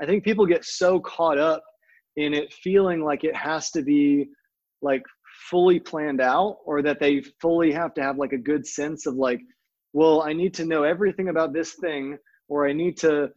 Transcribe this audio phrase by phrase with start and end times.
[0.00, 1.62] I think people get so caught up
[2.16, 4.28] in it feeling like it has to be
[4.82, 5.02] like
[5.50, 9.14] fully planned out or that they fully have to have like a good sense of
[9.14, 9.40] like
[9.92, 12.16] well i need to know everything about this thing
[12.48, 13.28] or i need to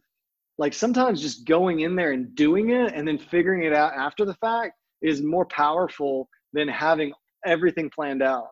[0.58, 4.24] like sometimes just going in there and doing it and then figuring it out after
[4.24, 7.12] the fact is more powerful than having
[7.44, 8.48] everything planned out.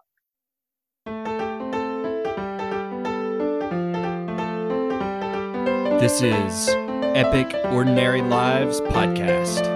[6.00, 6.74] This is
[7.14, 9.66] epic ordinary lives podcast.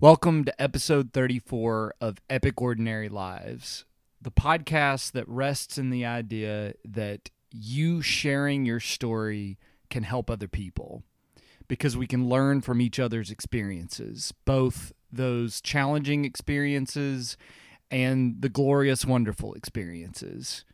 [0.00, 3.86] Welcome to episode 34 of Epic Ordinary Lives,
[4.24, 9.58] the podcast that rests in the idea that you sharing your story
[9.90, 11.02] can help other people
[11.68, 17.36] because we can learn from each other's experiences, both those challenging experiences
[17.90, 20.64] and the glorious, wonderful experiences.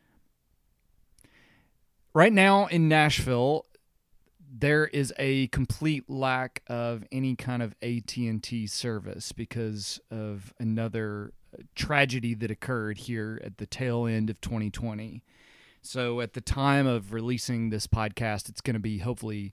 [2.15, 3.67] Right now in Nashville,
[4.53, 11.33] there is a complete lack of any kind of AT&T service because of another
[11.75, 15.23] tragedy that occurred here at the tail end of 2020.
[15.83, 19.53] So at the time of releasing this podcast, it's going to be hopefully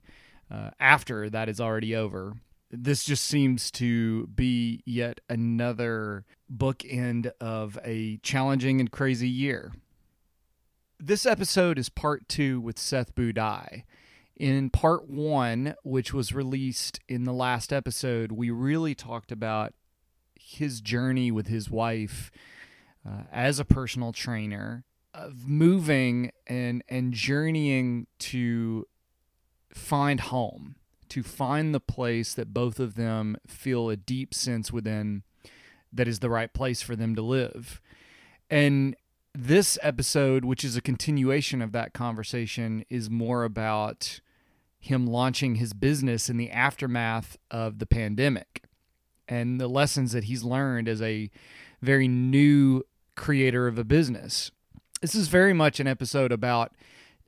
[0.50, 2.34] uh, after that is already over.
[2.70, 9.72] This just seems to be yet another bookend of a challenging and crazy year.
[11.00, 13.84] This episode is part two with Seth Budai.
[14.36, 19.72] In part one, which was released in the last episode, we really talked about
[20.48, 22.30] his journey with his wife
[23.06, 28.86] uh, as a personal trainer, of moving and and journeying to
[29.72, 30.76] find home,
[31.08, 35.22] to find the place that both of them feel a deep sense within
[35.92, 37.80] that is the right place for them to live.
[38.50, 38.96] And
[39.34, 44.20] this episode, which is a continuation of that conversation, is more about
[44.78, 48.67] him launching his business in the aftermath of the pandemic
[49.28, 51.30] and the lessons that he's learned as a
[51.82, 52.82] very new
[53.14, 54.50] creator of a business.
[55.00, 56.72] This is very much an episode about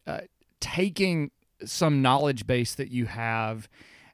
[0.06, 0.20] uh,
[0.60, 1.30] taking
[1.64, 3.68] some knowledge base that you have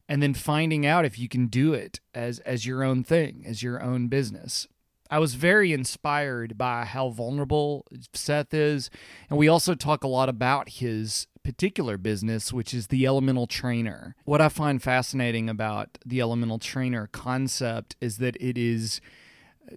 [0.09, 3.63] and then finding out if you can do it as as your own thing, as
[3.63, 4.67] your own business.
[5.11, 8.91] I was very inspired by how vulnerable Seth is,
[9.31, 14.17] and we also talk a lot about his particular business, which is the elemental trainer.
[14.25, 19.01] What I find fascinating about the elemental trainer concept is that it is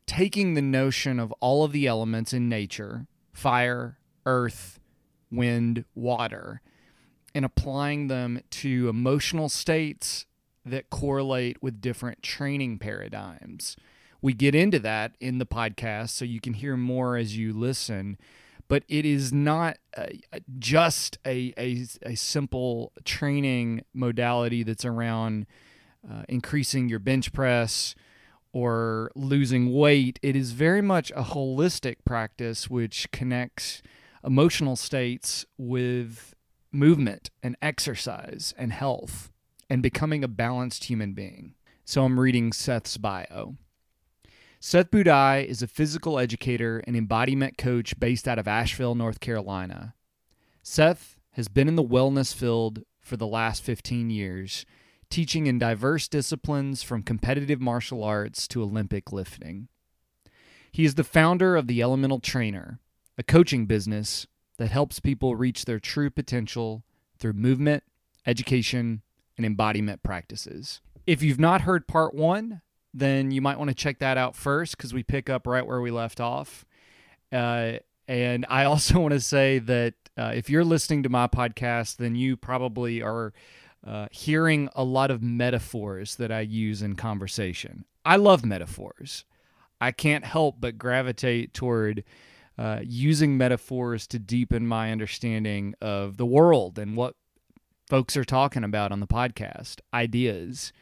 [0.08, 4.80] taking the notion of all of the elements in nature fire, earth,
[5.32, 6.62] wind, water
[7.36, 10.26] and applying them to emotional states
[10.66, 13.78] that correlate with different training paradigms.
[14.22, 18.18] We get into that in the podcast, so you can hear more as you listen
[18.70, 20.06] but it is not uh,
[20.60, 25.48] just a, a, a, simple training modality that's around
[26.10, 27.96] uh, increasing your bench press
[28.54, 30.20] or losing weight.
[30.22, 33.82] It is very much a holistic practice which connects
[34.24, 36.36] emotional states with
[36.72, 39.32] movement and exercise and health
[39.70, 41.56] and becoming a balanced human being.
[41.86, 43.56] So I'm reading Seth's bio.
[44.62, 49.96] Seth Budai is a physical educator and embodiment coach based out of Asheville, North Carolina.
[50.62, 54.66] Seth has been in the wellness field for the last 15 years,
[55.10, 59.70] teaching in diverse disciplines from competitive martial arts to Olympic lifting.
[60.74, 62.80] He is the founder of The Elemental Trainer,
[63.18, 64.28] a coaching business
[64.58, 66.84] that helps people reach their true potential
[67.18, 67.84] through movement,
[68.28, 69.04] education,
[69.38, 70.82] and embodiment practices.
[71.08, 72.62] If you've not heard part one,
[72.94, 75.82] then you might want to check that out first because we pick up right where
[75.82, 76.66] we left off.
[77.32, 77.74] Uh,
[78.08, 82.16] and I also want to say that uh, if you're listening to my podcast, then
[82.16, 83.34] you probably are
[83.86, 87.86] uh, hearing a lot of metaphors that I use in conversation.
[88.04, 89.24] I love metaphors.
[89.80, 92.04] I can't help but gravitate toward
[92.58, 97.16] uh, using metaphors to deepen my understanding of the world and what
[97.90, 100.74] folks are talking about on the podcast, ideas.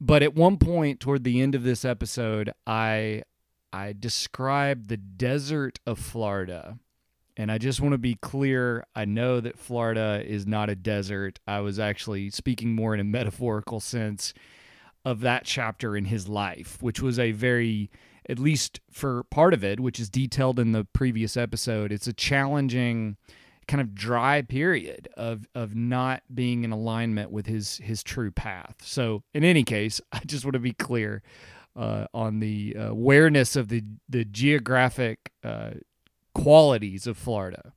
[0.00, 3.22] But at one point toward the end of this episode, I
[3.72, 6.78] I described the desert of Florida.
[7.36, 11.38] And I just want to be clear, I know that Florida is not a desert.
[11.46, 14.34] I was actually speaking more in a metaphorical sense
[15.04, 17.90] of that chapter in his life, which was a very
[18.28, 22.12] at least for part of it, which is detailed in the previous episode, it's a
[22.12, 23.16] challenging
[23.70, 28.74] kind of dry period of of not being in alignment with his his true path.
[28.82, 31.22] So in any case, I just want to be clear
[31.76, 35.74] uh, on the awareness of the the geographic uh,
[36.34, 37.72] qualities of Florida.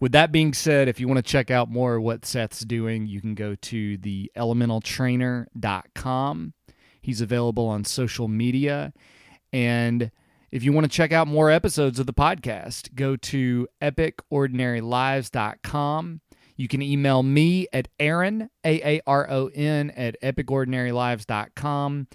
[0.00, 3.06] With that being said, if you want to check out more of what Seth's doing,
[3.06, 6.54] you can go to the elementaltrainer.com.
[7.02, 8.94] He's available on social media.
[9.52, 10.10] And
[10.50, 16.20] if you want to check out more episodes of the podcast, go to epicordinarylives.com.
[16.56, 22.08] You can email me at Aaron, A A R O N, at epicordinarylives.com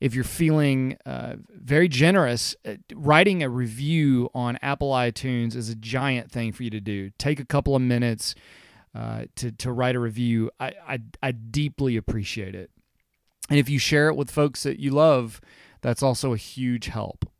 [0.00, 5.74] if you're feeling uh, very generous, uh, writing a review on Apple iTunes is a
[5.74, 7.10] giant thing for you to do.
[7.18, 8.34] Take a couple of minutes
[8.94, 10.50] uh, to to write a review.
[10.58, 12.70] I, I I deeply appreciate it,
[13.50, 15.40] and if you share it with folks that you love,
[15.82, 17.30] that's also a huge help.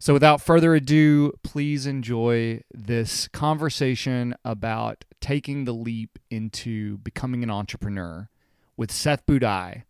[0.00, 7.50] So, without further ado, please enjoy this conversation about taking the leap into becoming an
[7.50, 8.28] entrepreneur
[8.76, 9.82] with Seth Budai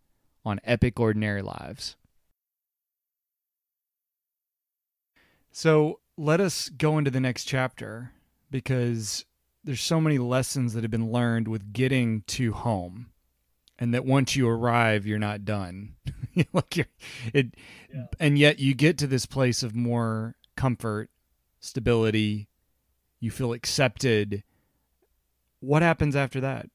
[0.45, 1.97] on Epic Ordinary Lives.
[5.51, 8.13] So let us go into the next chapter
[8.49, 9.25] because
[9.65, 13.09] there's so many lessons that have been learned with getting to home
[13.79, 15.95] and that once you arrive you're not done
[16.53, 16.87] like you're,
[17.33, 17.55] it
[17.93, 18.07] yeah.
[18.19, 21.11] and yet you get to this place of more comfort
[21.61, 22.49] stability
[23.21, 24.43] you feel accepted
[25.61, 26.69] what happens after that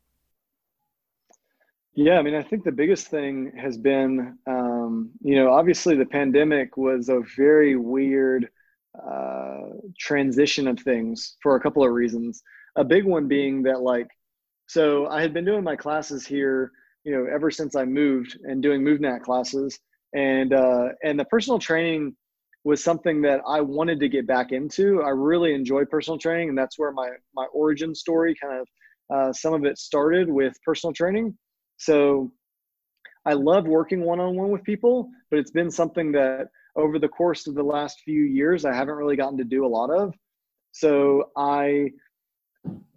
[1.95, 6.07] yeah, I mean, I think the biggest thing has been, um, you know, obviously the
[6.07, 8.49] pandemic was a very weird
[8.99, 9.59] uh,
[9.99, 12.41] transition of things for a couple of reasons.
[12.75, 14.07] A big one being that, like,
[14.65, 16.71] so I had been doing my classes here,
[17.03, 19.79] you know, ever since I moved and doing MovNat classes,
[20.13, 22.15] and uh, and the personal training
[22.63, 25.01] was something that I wanted to get back into.
[25.01, 28.67] I really enjoy personal training, and that's where my my origin story kind of
[29.13, 31.37] uh, some of it started with personal training
[31.77, 32.31] so
[33.25, 37.07] I love working one on one with people, but it's been something that over the
[37.07, 40.13] course of the last few years, I haven't really gotten to do a lot of.
[40.71, 41.91] So I,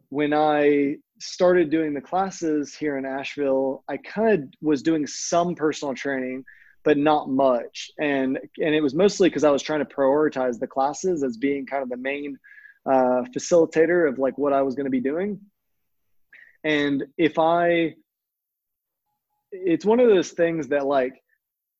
[0.08, 5.54] when I started doing the classes here in Asheville, I kind of was doing some
[5.54, 6.44] personal training,
[6.84, 7.90] but not much.
[7.98, 11.66] And and it was mostly because I was trying to prioritize the classes as being
[11.66, 12.38] kind of the main
[12.86, 15.40] uh, facilitator of like what I was going to be doing.
[16.64, 17.94] And if I
[19.52, 21.22] it's one of those things that like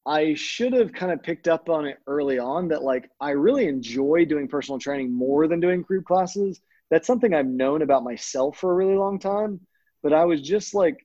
[0.07, 3.67] I should have kind of picked up on it early on that like I really
[3.67, 6.61] enjoy doing personal training more than doing group classes.
[6.91, 9.61] That's something I've known about myself for a really long time,
[10.03, 10.97] but I was just like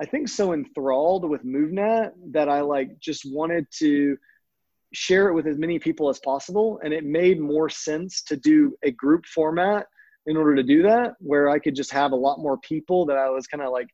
[0.00, 4.16] I think so enthralled with MovNat that I like just wanted to
[4.94, 8.76] share it with as many people as possible and it made more sense to do
[8.82, 9.86] a group format
[10.26, 13.16] in order to do that where I could just have a lot more people that
[13.16, 13.88] I was kind of like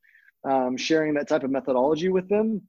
[0.44, 2.62] um, sharing that type of methodology with them.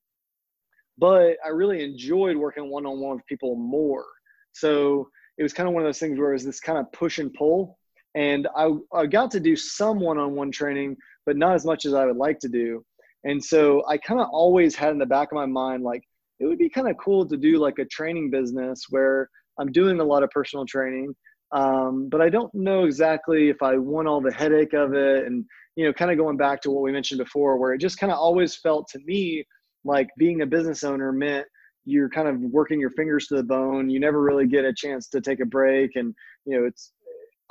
[0.97, 4.05] But I really enjoyed working one on one with people more.
[4.53, 6.91] So it was kind of one of those things where it was this kind of
[6.93, 7.77] push and pull.
[8.15, 11.85] And I, I got to do some one on one training, but not as much
[11.85, 12.83] as I would like to do.
[13.25, 16.03] And so I kind of always had in the back of my mind, like,
[16.39, 19.29] it would be kind of cool to do like a training business where
[19.59, 21.15] I'm doing a lot of personal training,
[21.51, 25.45] um, but I don't know exactly if I want all the headache of it and
[25.75, 28.11] you know, kind of going back to what we mentioned before, where it just kind
[28.11, 29.45] of always felt to me
[29.83, 31.45] like being a business owner meant
[31.85, 33.89] you're kind of working your fingers to the bone.
[33.89, 35.91] You never really get a chance to take a break.
[35.95, 36.93] And, you know, it's,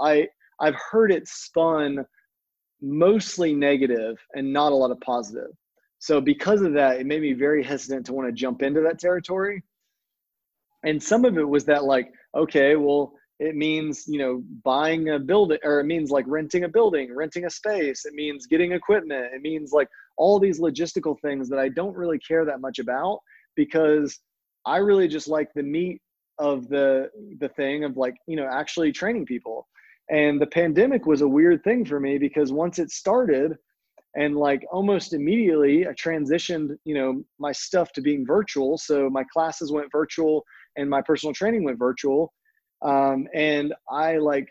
[0.01, 0.27] I,
[0.61, 2.05] I've heard it spun
[2.81, 5.51] mostly negative and not a lot of positive.
[5.99, 8.99] So because of that, it made me very hesitant to want to jump into that
[8.99, 9.63] territory.
[10.85, 15.19] And some of it was that like, okay, well, it means you know buying a
[15.19, 19.27] building or it means like renting a building renting a space it means getting equipment
[19.35, 23.19] it means like all these logistical things that i don't really care that much about
[23.57, 24.21] because
[24.67, 26.01] i really just like the meat
[26.39, 29.67] of the the thing of like you know actually training people
[30.11, 33.57] and the pandemic was a weird thing for me because once it started
[34.17, 39.25] and like almost immediately i transitioned you know my stuff to being virtual so my
[39.33, 40.45] classes went virtual
[40.77, 42.33] and my personal training went virtual
[42.85, 44.49] um, and I like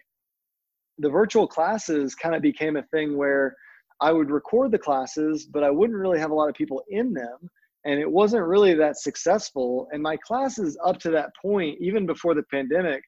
[0.97, 3.55] the virtual classes kind of became a thing where
[4.01, 7.13] I would record the classes, but I wouldn't really have a lot of people in
[7.13, 7.49] them.
[7.85, 9.87] And it wasn't really that successful.
[9.91, 13.03] And my classes up to that point, even before the pandemic,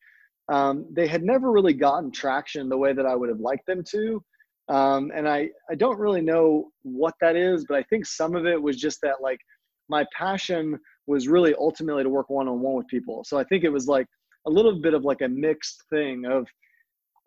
[0.50, 3.84] um, they had never really gotten traction the way that I would have liked them
[3.92, 4.24] to.
[4.68, 8.46] Um, and I, I don't really know what that is, but I think some of
[8.46, 9.40] it was just that like
[9.90, 13.24] my passion was really ultimately to work one on one with people.
[13.24, 14.08] So I think it was like
[14.48, 16.48] a little bit of like a mixed thing of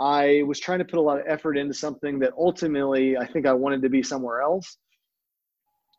[0.00, 3.46] I was trying to put a lot of effort into something that ultimately I think
[3.46, 4.76] I wanted to be somewhere else.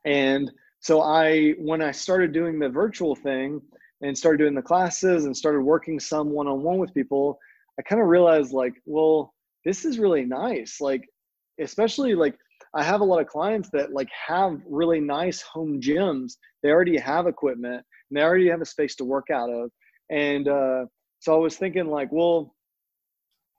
[0.05, 0.49] And
[0.79, 3.61] so I when I started doing the virtual thing
[4.01, 7.37] and started doing the classes and started working some one on one with people,
[7.77, 9.33] I kind of realized like, well,
[9.65, 10.79] this is really nice.
[10.79, 11.03] Like
[11.59, 12.35] especially like
[12.75, 16.33] I have a lot of clients that like have really nice home gyms.
[16.61, 19.71] They already have equipment and they already have a space to work out of.
[20.09, 20.85] And uh,
[21.19, 22.55] so I was thinking like, well,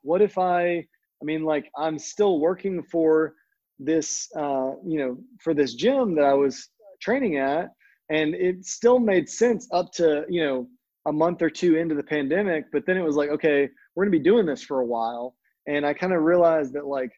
[0.03, 3.35] what if I, I mean, like I'm still working for
[3.79, 6.69] this, uh, you know, for this gym that I was
[7.03, 7.71] training at,
[8.11, 10.69] and it still made sense up to, you know,
[11.07, 12.65] a month or two into the pandemic.
[12.73, 15.35] But then it was like, okay, we're gonna be doing this for a while,
[15.67, 17.11] and I kind of realized that like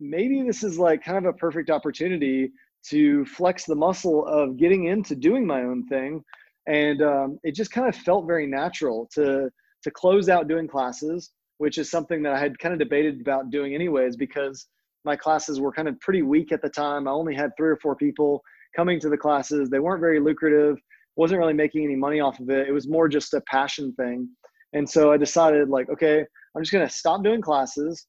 [0.00, 2.50] maybe this is like kind of a perfect opportunity
[2.90, 6.22] to flex the muscle of getting into doing my own thing
[6.66, 9.48] and um, it just kind of felt very natural to
[9.82, 13.50] to close out doing classes which is something that i had kind of debated about
[13.50, 14.66] doing anyways because
[15.04, 17.76] my classes were kind of pretty weak at the time i only had three or
[17.76, 18.42] four people
[18.74, 19.70] coming to the classes.
[19.70, 20.78] They weren't very lucrative
[21.16, 22.68] wasn't really making any money off of it.
[22.68, 24.28] It was more just a passion thing.
[24.72, 26.24] And so i decided like okay
[26.54, 28.06] i'm just going to stop doing classes.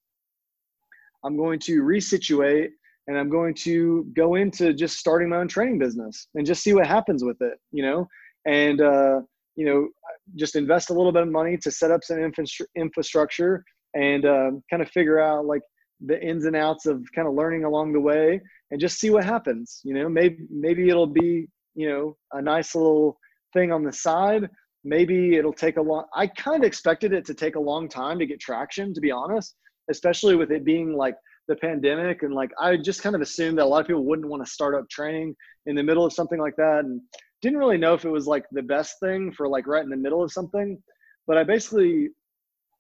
[1.26, 2.70] I'm going to resituate
[3.08, 6.74] and I'm going to go into just starting my own training business and just see
[6.74, 8.08] what happens with it, you know,
[8.46, 9.22] and, uh,
[9.56, 9.88] you know,
[10.36, 12.32] just invest a little bit of money to set up some
[12.76, 15.62] infrastructure and uh, kind of figure out like
[16.02, 19.24] the ins and outs of kind of learning along the way and just see what
[19.24, 19.82] happens.
[19.84, 23.18] You know, maybe maybe it'll be you know a nice little
[23.54, 24.50] thing on the side.
[24.84, 26.06] Maybe it'll take a long.
[26.14, 29.12] I kind of expected it to take a long time to get traction, to be
[29.12, 29.56] honest
[29.90, 31.16] especially with it being like
[31.48, 34.30] the pandemic and like I just kind of assumed that a lot of people wouldn't
[34.30, 35.36] want to start up training
[35.66, 37.02] in the middle of something like that and
[37.42, 39.98] didn't really know if it was like the best thing for like right in the
[39.98, 40.82] middle of something
[41.28, 42.10] but I basically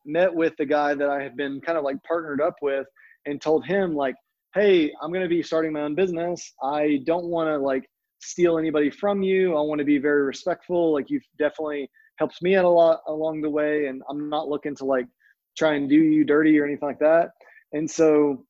[0.05, 2.88] met with the guy that I had been kind of like partnered up with
[3.25, 4.15] and told him like
[4.53, 7.89] hey I'm going to be starting my own business I don't want to like
[8.20, 12.56] steal anybody from you I want to be very respectful like you've definitely helped me
[12.56, 15.08] out a lot along the way and I'm not looking to like
[15.58, 17.32] try and do you dirty or anything like that.
[17.74, 18.46] And so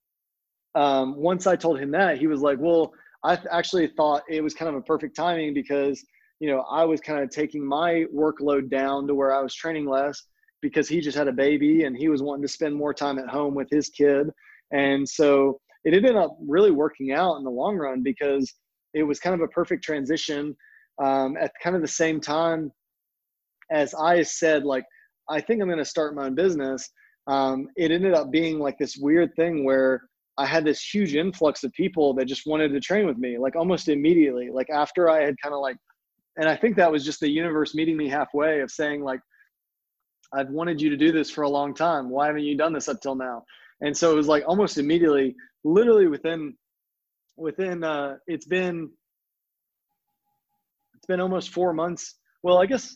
[0.76, 4.54] um, once I told him that, he was like, well, I actually thought it was
[4.54, 6.04] kind of a perfect timing because,
[6.40, 9.88] you know, I was kind of taking my workload down to where I was training
[9.88, 10.22] less
[10.62, 13.30] because he just had a baby and he was wanting to spend more time at
[13.30, 14.30] home with his kid.
[14.74, 18.52] And so it ended up really working out in the long run because
[18.94, 20.56] it was kind of a perfect transition
[21.02, 22.72] um, at kind of the same time
[23.72, 24.86] as I said, like,
[25.30, 26.90] I think I'm going to start my own business.
[27.28, 30.04] Um, it ended up being like this weird thing where
[30.38, 33.56] I had this huge influx of people that just wanted to train with me, like
[33.56, 34.50] almost immediately.
[34.52, 35.78] Like after I had kind of like,
[36.38, 39.22] and I think that was just the universe meeting me halfway of saying like,
[40.34, 42.10] I've wanted you to do this for a long time.
[42.10, 43.44] Why haven't you done this up till now?
[43.84, 46.56] And so it was like almost immediately, literally within,
[47.38, 48.90] within, uh, it's been,
[50.96, 52.16] it's been almost four months.
[52.42, 52.96] Well, I guess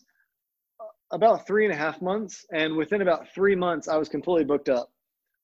[1.12, 4.70] about three and a half months, and within about three months, I was completely booked
[4.70, 4.89] up,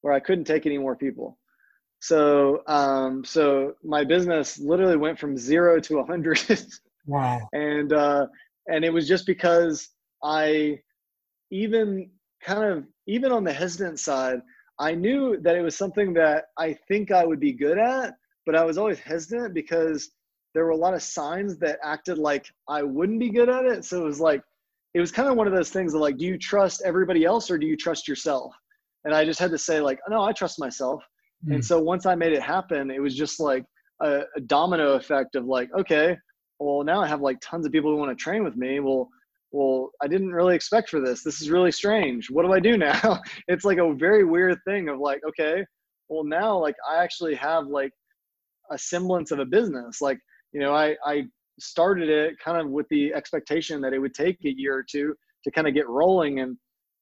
[0.02, 1.38] where I couldn't take any more people.
[2.00, 6.42] So, um, so my business literally went from zero to a hundred.
[7.08, 7.40] wow!
[7.54, 8.28] And uh,
[8.68, 9.90] and it was just because
[10.22, 10.80] I,
[11.52, 14.42] even kind of even on the hesitant side,
[14.80, 18.16] I knew that it was something that I think I would be good at,
[18.46, 20.12] but I was always hesitant because
[20.54, 23.86] there were a lot of signs that acted like I wouldn't be good at it.
[23.86, 24.42] So it was like
[24.94, 27.50] it was kind of one of those things of like, do you trust everybody else
[27.50, 28.54] or do you trust yourself?
[29.06, 31.04] And I just had to say like, no, I trust myself.
[31.48, 31.56] Mm.
[31.56, 33.66] And so once I made it happen, it was just like
[34.02, 36.16] a, a, domino effect of like, okay,
[36.60, 38.80] well now I have like tons of people who want to train with me.
[38.80, 39.10] Well,
[39.54, 41.24] well, I didn't really expect for this.
[41.24, 42.30] This is really strange.
[42.30, 43.22] What do I do now?
[43.48, 45.64] it's like a very weird thing of like, okay,
[46.10, 47.92] well now like I actually have like
[48.72, 50.02] a semblance of a business.
[50.02, 50.20] Like,
[50.52, 51.24] you know, I, I
[51.60, 55.14] started it kind of with the expectation that it would take a year or two
[55.44, 56.58] to kind of get rolling and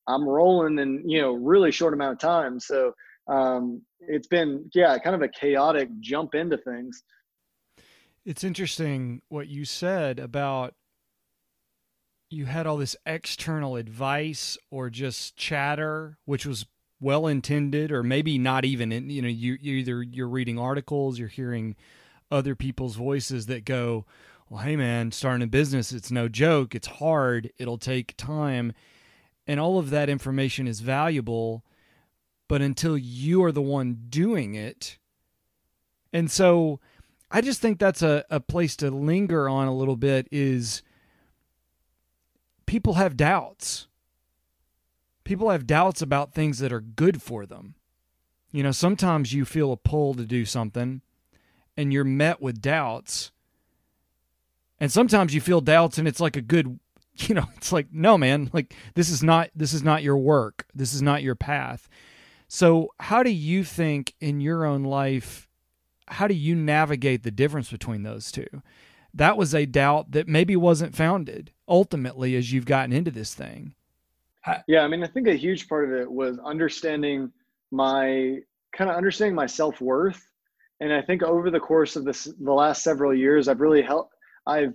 [0.08, 2.92] i'm rolling in you know really short amount of time so
[3.28, 7.04] um, it's been yeah kind of a chaotic jump into things
[8.26, 10.74] it's interesting what you said about
[12.32, 16.66] you had all this external advice or just chatter which was
[17.00, 21.28] well intended or maybe not even in, you know you, either you're reading articles you're
[21.28, 21.76] hearing
[22.32, 24.06] other people's voices that go
[24.52, 26.76] well, hey man, starting a business, it's no joke.
[26.76, 27.54] It's hard.
[27.58, 28.74] It'll take time.
[29.48, 31.64] And all of that information is valuable.
[32.50, 34.98] But until you are the one doing it.
[36.12, 36.82] And so
[37.32, 40.82] I just think that's a, a place to linger on a little bit is
[42.72, 43.90] people have doubts.
[45.26, 47.76] People have doubts about things that are good for them.
[48.54, 51.02] You know, sometimes you feel a pull to do something
[51.76, 53.34] and you're met with doubts.
[54.80, 56.80] And sometimes you feel doubts and it's like a good,
[57.18, 60.66] you know, it's like, no, man, like this is not this is not your work.
[60.74, 61.90] This is not your path.
[62.48, 65.50] So, how do you think in your own life
[66.08, 68.48] how do you navigate the difference between those two?
[69.14, 73.76] That was a doubt that maybe wasn't founded ultimately as you've gotten into this thing.
[74.68, 77.32] Yeah, I mean, I think a huge part of it was understanding
[77.72, 78.40] my
[78.76, 80.22] kind of understanding my self worth,
[80.80, 84.16] and I think over the course of this the last several years, I've really helped.
[84.48, 84.74] I've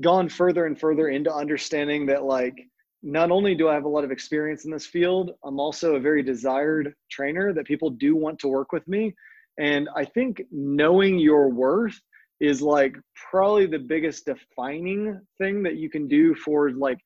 [0.00, 2.54] gone further and further into understanding that like
[3.02, 6.00] not only do I have a lot of experience in this field, I'm also a
[6.00, 9.14] very desired trainer that people do want to work with me.
[9.58, 12.00] And I think knowing your worth
[12.40, 12.96] is like
[13.30, 16.98] probably the biggest defining thing that you can do for like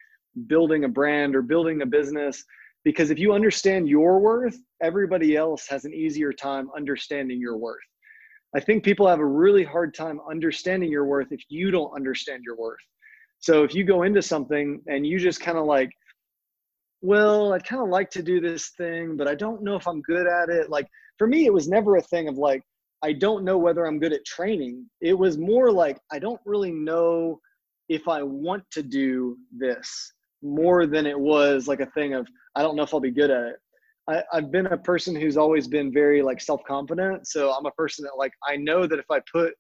[0.47, 2.45] building a brand or building a business.
[2.85, 7.79] Because if you understand your worth everybody else has an easier time understanding your worth.
[8.55, 12.43] I think people have a really hard time understanding your worth if you don't understand
[12.45, 12.81] your worth.
[13.39, 15.91] So if you go into something and you just kind of like
[17.03, 20.03] well i'd kind of like to do this thing but i don't know if i'm
[20.03, 20.87] good at it like
[21.19, 22.63] for me it was never a thing of like
[23.03, 26.73] i don't know whether i'm good at training it was more like i don't really
[26.73, 27.39] know
[27.89, 32.63] if i want to do this more than it was like a thing of I
[32.63, 33.57] don't know if I'll be good at it.
[34.09, 37.27] I, I've been a person who's always been very like self confident.
[37.27, 39.55] So I'm a person that like I know that if I put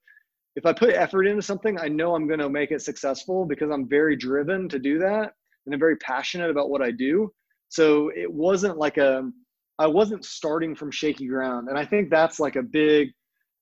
[0.56, 3.70] if I put effort into something, I know I'm going to make it successful because
[3.70, 5.32] I'm very driven to do that
[5.64, 7.30] and I'm very passionate about what I do.
[7.68, 9.30] So it wasn't like a
[9.78, 13.11] I wasn't starting from shaky ground, and I think that's like a big.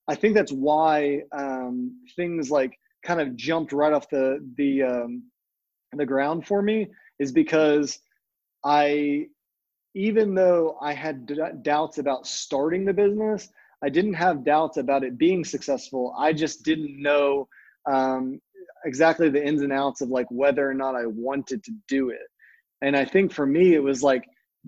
[0.09, 5.23] I think that's why um, things like kind of jumped right off the the um,
[5.93, 6.88] the ground for me
[7.19, 7.99] is because
[8.65, 9.27] I,
[9.95, 13.49] even though I had d- doubts about starting the business,
[13.83, 16.15] I didn't have doubts about it being successful.
[16.19, 17.49] I just didn't know
[17.87, 18.41] um,
[18.85, 22.26] exactly the ins and outs of like whether or not I wanted to do it.
[22.82, 24.25] And I think for me, it was like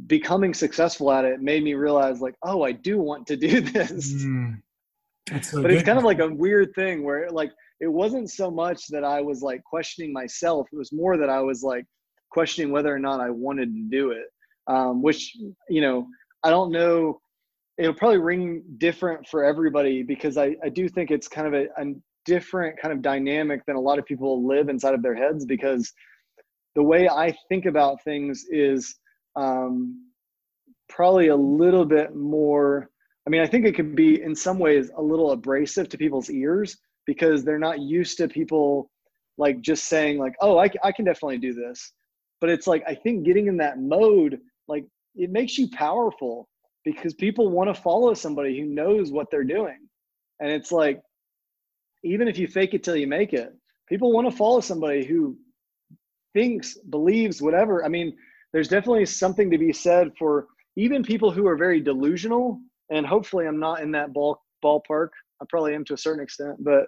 [0.06, 4.12] becoming successful at it made me realize like, oh, I do want to do this.
[4.12, 4.62] Mm,
[5.42, 8.88] so but it's kind of like a weird thing where like it wasn't so much
[8.88, 10.68] that I was like questioning myself.
[10.72, 11.84] It was more that I was like,
[12.30, 14.26] questioning whether or not I wanted to do it.
[14.66, 15.36] Um, which
[15.68, 16.06] you know,
[16.42, 17.20] I don't know.
[17.78, 21.66] It'll probably ring different for everybody because I, I do think it's kind of a,
[21.80, 21.94] a
[22.26, 25.90] different kind of dynamic than a lot of people live inside of their heads because
[26.74, 28.96] the way I think about things is
[29.34, 30.06] um,
[30.88, 32.90] probably a little bit more.
[33.26, 36.30] I mean, I think it could be in some ways a little abrasive to people's
[36.30, 38.90] ears because they're not used to people
[39.38, 41.92] like just saying like, "Oh, I, I can definitely do this."
[42.40, 46.48] but it's like i think getting in that mode like it makes you powerful
[46.84, 49.78] because people want to follow somebody who knows what they're doing
[50.40, 51.00] and it's like
[52.02, 53.52] even if you fake it till you make it
[53.88, 55.36] people want to follow somebody who
[56.32, 58.16] thinks believes whatever i mean
[58.52, 63.46] there's definitely something to be said for even people who are very delusional and hopefully
[63.46, 65.08] i'm not in that ball ballpark
[65.40, 66.86] i probably am to a certain extent but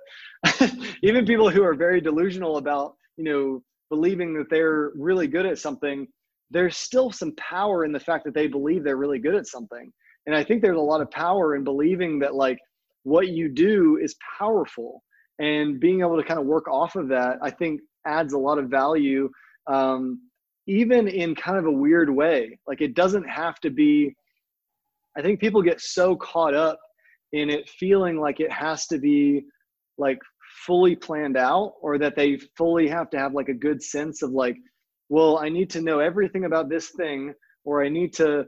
[1.02, 3.62] even people who are very delusional about you know
[3.92, 6.08] believing that they're really good at something,
[6.50, 9.92] there's still some power in the fact that they believe they're really good at something.
[10.24, 12.58] And I think there's a lot of power in believing that like
[13.02, 15.02] what you do is powerful
[15.38, 18.58] and being able to kind of work off of that, I think adds a lot
[18.58, 19.28] of value,
[19.66, 20.22] um,
[20.66, 22.58] even in kind of a weird way.
[22.66, 24.16] Like it doesn't have to be,
[25.16, 26.78] I think people get so caught up
[27.32, 29.44] in it feeling like it has to be
[29.98, 30.18] like
[30.66, 34.30] fully planned out or that they fully have to have like a good sense of
[34.30, 34.56] like
[35.08, 37.32] well i need to know everything about this thing
[37.64, 38.44] or i need to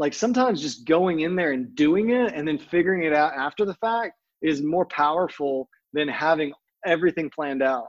[0.00, 3.66] like sometimes just going in there and doing it and then figuring it out after
[3.66, 6.52] the fact is more powerful than having
[6.86, 7.88] everything planned out.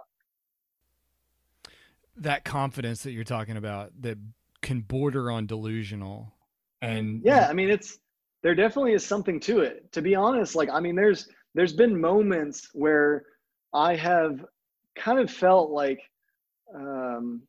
[2.17, 4.17] That confidence that you're talking about that
[4.61, 6.33] can border on delusional
[6.83, 7.97] and yeah i mean it's
[8.43, 11.99] there definitely is something to it to be honest like i mean there's there's been
[11.99, 13.23] moments where
[13.73, 14.45] I have
[14.95, 16.01] kind of felt like
[16.73, 17.41] um,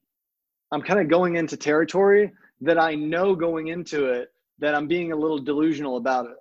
[0.72, 5.12] I'm kind of going into territory that I know going into it that I'm being
[5.12, 6.37] a little delusional about it.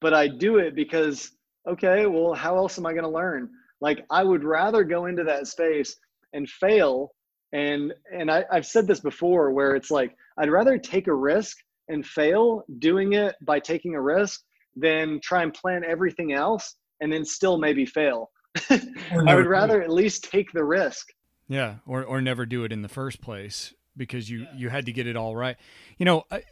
[0.00, 1.30] But I do it because,
[1.68, 3.50] okay, well, how else am I going to learn?
[3.80, 5.96] Like, I would rather go into that space
[6.32, 7.12] and fail.
[7.52, 11.58] And, and I, I've said this before where it's like, I'd rather take a risk
[11.88, 14.42] and fail doing it by taking a risk
[14.76, 18.30] than try and plan everything else and then still maybe fail
[18.70, 21.12] I would rather at least take the risk.
[21.48, 24.92] Yeah, or or never do it in the first place because you you had to
[24.92, 25.56] get it all right.
[25.98, 26.42] You know, I,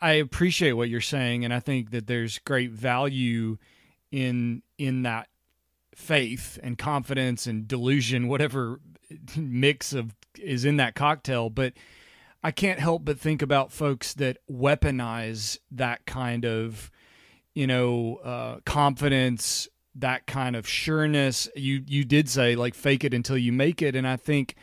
[0.00, 3.58] I appreciate what you're saying, and I think that there's great value
[4.10, 5.28] in in that
[5.94, 8.80] faith and confidence and delusion, whatever
[9.36, 11.50] mix of is in that cocktail.
[11.50, 11.74] But
[12.42, 16.90] I can't help but think about folks that weaponize that kind of,
[17.54, 21.48] you know, uh, confidence, that kind of sureness.
[21.56, 24.54] You you did say like fake it until you make it, and I think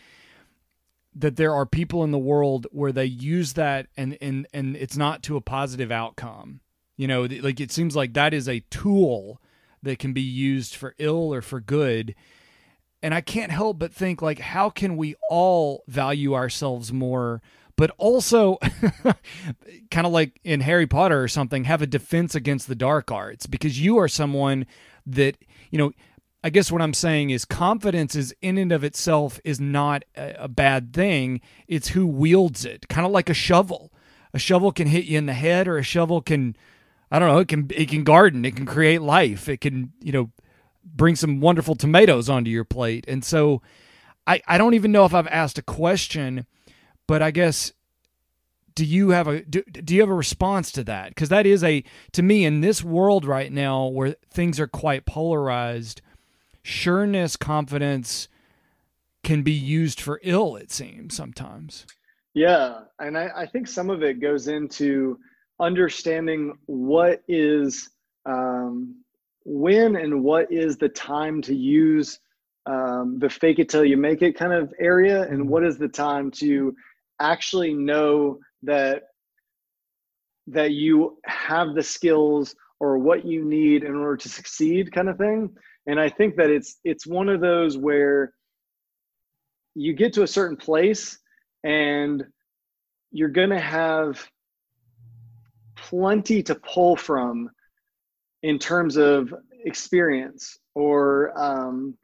[1.16, 4.98] that there are people in the world where they use that and and and it's
[4.98, 6.62] not to a positive outcome.
[6.98, 9.42] You know, like it seems like that is a tool
[9.84, 12.16] that can be used for ill or for good.
[13.02, 17.42] And I can't help but think like how can we all value ourselves more
[17.76, 18.58] but also
[19.92, 23.48] kind of like in Harry Potter or something have a defense against the dark arts
[23.48, 24.66] because you are someone
[25.06, 25.38] that,
[25.72, 25.92] you know,
[26.44, 30.48] I guess what I'm saying is confidence is in and of itself is not a,
[30.48, 31.42] bad thing.
[31.68, 32.88] It's who wields it.
[32.88, 33.92] Kind of like a shovel.
[34.32, 36.56] A shovel can hit you in the head or a shovel can
[37.10, 39.50] I don't know, it can it can garden, it can create life.
[39.50, 40.32] It can, you know,
[40.84, 43.06] bring some wonderful tomatoes onto your plate.
[43.08, 43.64] And so
[44.28, 46.46] I I don't even know if I've asked a question,
[47.08, 47.72] but I guess
[48.74, 51.64] do you have a do, do you have a response to that because that is
[51.64, 56.02] a to me in this world right now where things are quite polarized
[56.66, 58.28] sureness, confidence
[59.24, 61.86] can be used for ill, it seems sometimes.
[62.34, 62.82] Yeah.
[63.00, 65.20] And I, I think some of it goes into
[65.60, 67.90] understanding what is
[68.26, 68.96] um,
[69.46, 72.20] when and what is the time to use
[72.66, 75.50] um, the fake it till you make it kind of area, and mm-hmm.
[75.50, 76.76] what is the time to
[77.20, 79.04] actually know that
[80.48, 85.18] that you have the skills or what you need in order to succeed kind of
[85.18, 85.56] thing.
[85.88, 88.34] And i think that it's it's one of those where
[89.76, 91.20] you get to a certain place
[91.64, 92.24] and
[93.12, 94.28] you're going to have
[95.76, 97.50] plenty to pull from
[98.44, 99.34] in terms of
[99.66, 101.96] experience or um,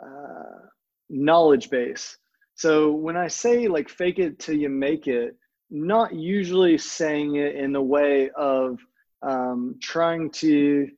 [0.00, 0.66] uh,
[1.08, 2.16] knowledge base
[2.58, 5.36] so when i say like fake it till you make it
[5.70, 8.78] not usually saying it in the way of
[9.22, 10.88] um, trying to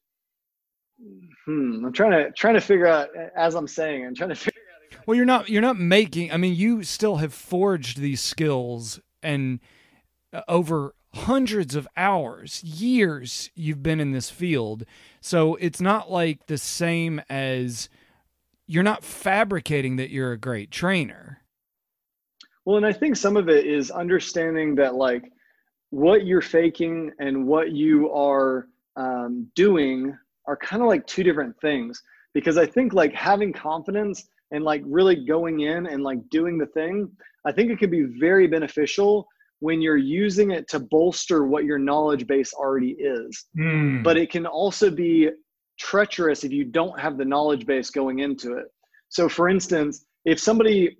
[1.46, 4.06] hmm, I'm trying to trying to figure out as I'm saying.
[4.06, 5.06] I'm trying to figure out.
[5.06, 6.32] Well, you're not you're not making.
[6.32, 9.60] I mean, you still have forged these skills and
[10.32, 14.84] uh, over hundreds of hours, years you've been in this field.
[15.20, 17.88] So it's not like the same as
[18.66, 21.39] you're not fabricating that you're a great trainer.
[22.70, 25.24] Well, and I think some of it is understanding that like
[25.90, 31.60] what you're faking and what you are um, doing are kind of like two different
[31.60, 32.00] things
[32.32, 36.66] because I think like having confidence and like really going in and like doing the
[36.66, 37.10] thing,
[37.44, 39.26] I think it can be very beneficial
[39.58, 43.46] when you're using it to bolster what your knowledge base already is.
[43.58, 44.04] Mm.
[44.04, 45.30] But it can also be
[45.76, 48.66] treacherous if you don't have the knowledge base going into it.
[49.08, 50.96] So, for instance, if somebody,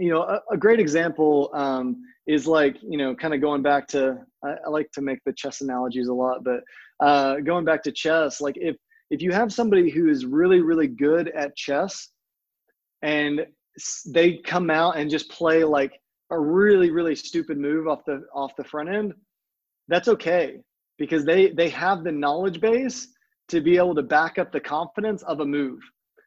[0.00, 3.86] you know, a, a great example um, is like, you know, kind of going back
[3.88, 6.60] to, I, I, like to make the chess analogies a lot, but
[7.00, 8.76] uh, going back to chess, like if
[9.10, 12.08] if you have somebody who is really really good at chess,
[13.02, 13.46] and
[14.06, 18.54] they come out and just play like a really really stupid move off the off
[18.56, 19.14] the front end,
[19.88, 20.60] that's okay
[20.98, 23.08] because they they have the knowledge base
[23.48, 25.80] to be able to back up the confidence of a move.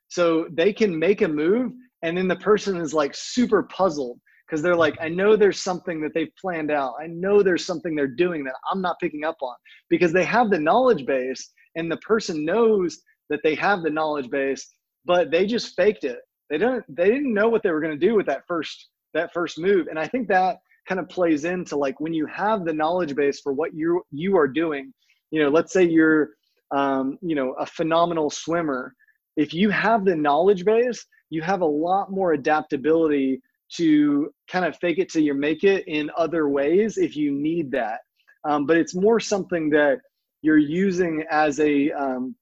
[0.09, 1.71] So they can make a move
[2.03, 6.01] and then the person is like super puzzled because they're like, I know there's something
[6.01, 6.93] that they've planned out.
[7.01, 9.55] I know there's something they're doing that I'm not picking up on
[9.89, 14.29] because they have the knowledge base and the person knows that they have the knowledge
[14.29, 14.69] base,
[15.05, 16.19] but they just faked it.
[16.49, 19.33] They don't they didn't know what they were going to do with that first that
[19.33, 19.87] first move.
[19.87, 23.39] And I think that kind of plays into like when you have the knowledge base
[23.39, 24.93] for what you you are doing,
[25.31, 26.31] you know, let's say you're
[26.75, 28.95] um, you know, a phenomenal swimmer.
[29.35, 33.41] If you have the knowledge base, you have a lot more adaptability
[33.75, 37.71] to kind of fake it till you make it in other ways if you need
[37.71, 38.01] that.
[38.45, 39.99] Um, but it's more something that
[40.41, 42.35] you're using as a um,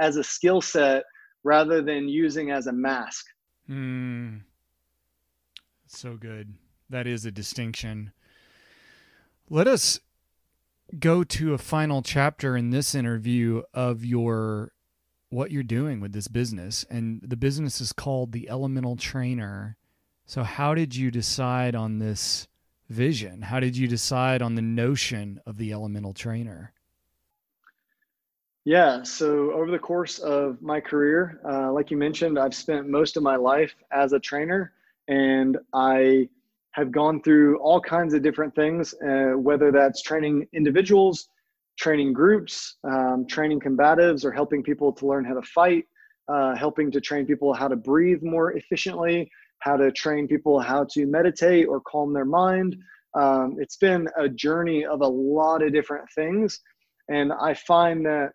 [0.00, 1.04] as a skill set
[1.44, 3.26] rather than using as a mask.
[3.70, 4.42] Mm.
[5.86, 6.54] So good.
[6.90, 8.12] That is a distinction.
[9.48, 10.00] Let us
[10.98, 14.72] go to a final chapter in this interview of your
[15.36, 19.76] what you're doing with this business and the business is called the elemental trainer
[20.28, 22.48] so, how did you decide on this
[22.90, 23.42] vision?
[23.42, 26.72] How did you decide on the notion of the elemental trainer?
[28.64, 33.16] Yeah, so over the course of my career, uh, like you mentioned, I've spent most
[33.16, 34.72] of my life as a trainer.
[35.08, 36.28] and I
[36.72, 41.28] have gone through all kinds of different things, uh, whether that's training individuals,
[41.78, 45.84] training groups, um, training combatives, or helping people to learn how to fight,
[46.28, 50.84] uh, helping to train people how to breathe more efficiently, how to train people how
[50.92, 52.76] to meditate or calm their mind.
[53.14, 56.60] Um, it's been a journey of a lot of different things.
[57.08, 58.32] And I find that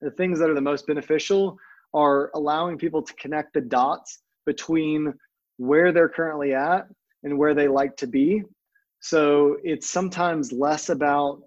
[0.00, 1.56] the things that are the most beneficial
[1.94, 5.12] are allowing people to connect the dots between
[5.56, 6.86] where they're currently at
[7.24, 8.42] and where they like to be.
[9.00, 11.42] So it's sometimes less about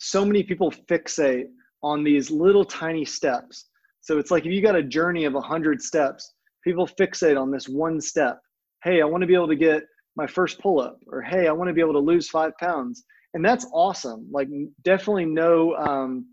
[0.00, 1.44] so many people fixate
[1.82, 3.66] on these little tiny steps.
[4.00, 6.34] So it's like if you got a journey of 100 steps,
[6.64, 8.40] people fixate on this one step.
[8.82, 9.82] Hey, I want to be able to get
[10.16, 13.04] my first pull up, or hey, I want to be able to lose five pounds.
[13.34, 14.26] And that's awesome.
[14.32, 14.48] Like,
[14.82, 16.26] definitely no, um,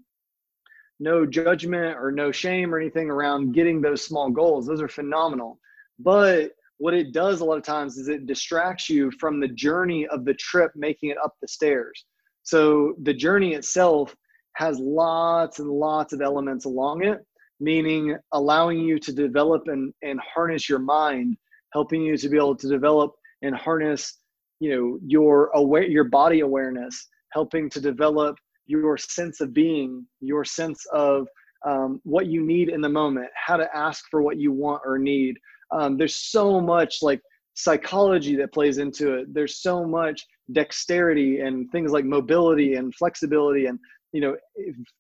[1.02, 4.66] no judgment or no shame or anything around getting those small goals.
[4.66, 5.60] Those are phenomenal.
[6.00, 10.08] But what it does a lot of times is it distracts you from the journey
[10.08, 12.06] of the trip making it up the stairs.
[12.48, 14.16] So the journey itself
[14.54, 17.20] has lots and lots of elements along it,
[17.60, 21.36] meaning allowing you to develop and, and harness your mind,
[21.74, 24.20] helping you to be able to develop and harness,
[24.62, 30.46] you know, your aware your body awareness, helping to develop your sense of being, your
[30.46, 31.28] sense of
[31.68, 34.98] um, what you need in the moment, how to ask for what you want or
[34.98, 35.36] need,
[35.72, 37.20] um, there's so much like
[37.58, 39.34] psychology that plays into it.
[39.34, 43.80] There's so much dexterity and things like mobility and flexibility and
[44.14, 44.38] you know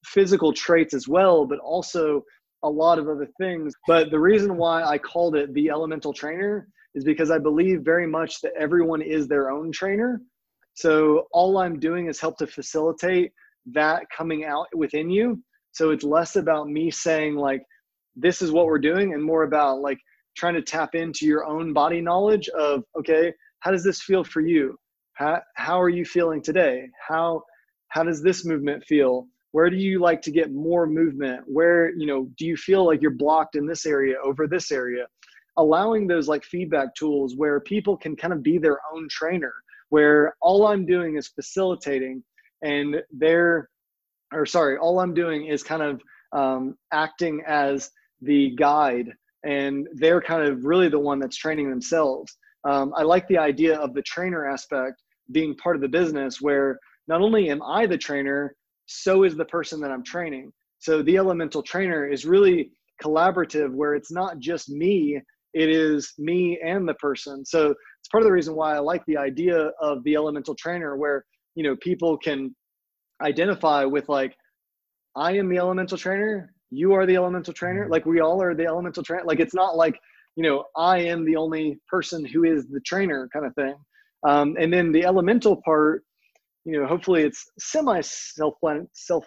[0.04, 2.24] physical traits as well but also
[2.64, 3.74] a lot of other things.
[3.86, 8.08] But the reason why i called it the elemental trainer is because i believe very
[8.08, 10.20] much that everyone is their own trainer.
[10.74, 13.32] So all i'm doing is help to facilitate
[13.68, 15.44] that coming out within you.
[15.74, 17.62] So it's less about me saying like
[18.16, 20.00] this is what we're doing and more about like
[20.38, 24.42] trying to tap into your own body knowledge of okay how does this feel for
[24.42, 24.78] you?
[25.14, 26.90] How, how are you feeling today?
[27.08, 27.44] How
[27.90, 29.28] how does this movement feel?
[29.52, 31.42] Where do you like to get more movement?
[31.48, 35.08] Where you know do you feel like you're blocked in this area over this area?
[35.58, 39.54] Allowing those like feedback tools where people can kind of be their own trainer
[39.90, 42.24] where all i'm doing is facilitating
[42.62, 43.70] and they're
[44.34, 46.02] or sorry all i'm doing is kind of
[46.34, 47.90] um, acting as
[48.22, 52.38] the guide and they're kind of really the one that's training themselves.
[52.64, 56.80] Um, I like the idea of the trainer aspect being part of the business where
[57.08, 60.52] not only am I the trainer, so is the person that I'm training.
[60.80, 62.72] So the elemental trainer is really
[63.04, 65.22] collaborative where it's not just me,
[65.54, 67.46] it is me and the person.
[67.46, 70.98] So it's part of the reason why I like the idea of the elemental trainer
[70.98, 72.56] where, you know, people can
[73.22, 74.36] identify with like,
[75.16, 77.84] I am the elemental trainer you are the elemental trainer.
[77.84, 77.92] Mm-hmm.
[77.92, 79.24] like we all are the elemental trainer.
[79.26, 80.00] Like it's not like
[80.36, 83.76] you know i am the only person who is the trainer kind of thing.
[84.24, 86.04] Um, and then the elemental part
[86.66, 88.56] you know hopefully it's semi self
[88.94, 89.26] self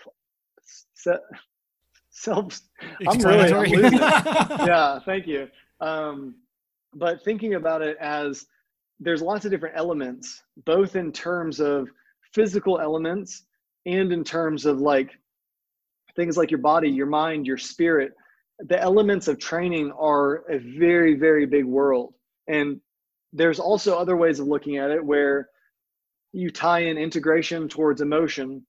[2.11, 2.61] self
[3.09, 5.49] i'm really I'm losing yeah thank you.
[5.81, 6.35] Um,
[6.95, 8.47] but thinking about it as
[8.99, 11.89] there's lots of different elements both in terms of
[12.35, 13.45] physical elements
[13.87, 15.11] and in terms of like
[16.17, 18.13] things like your body, your mind, your spirit,
[18.69, 22.15] the elements of training are a very, very big world.
[22.49, 22.81] And
[23.33, 25.49] there's also other ways of looking at it where
[26.33, 28.65] you tie in integration towards emotion,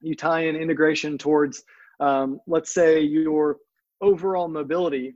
[0.00, 1.62] you tie in integration towards,
[2.00, 3.58] um, let's say, your
[4.00, 5.14] overall mobility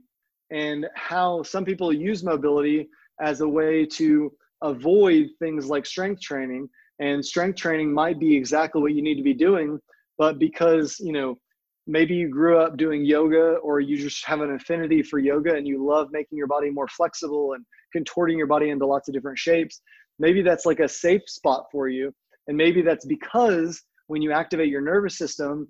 [0.51, 2.87] and how some people use mobility
[3.19, 4.31] as a way to
[4.61, 6.69] avoid things like strength training.
[6.99, 9.79] And strength training might be exactly what you need to be doing
[10.17, 11.35] but because you know
[11.85, 15.65] maybe you grew up doing yoga or you just have an affinity for yoga and
[15.65, 19.37] you love making your body more flexible and contorting your body into lots of different
[19.37, 19.81] shapes
[20.19, 22.13] maybe that's like a safe spot for you.
[22.47, 25.67] And maybe that's because when you activate your nervous system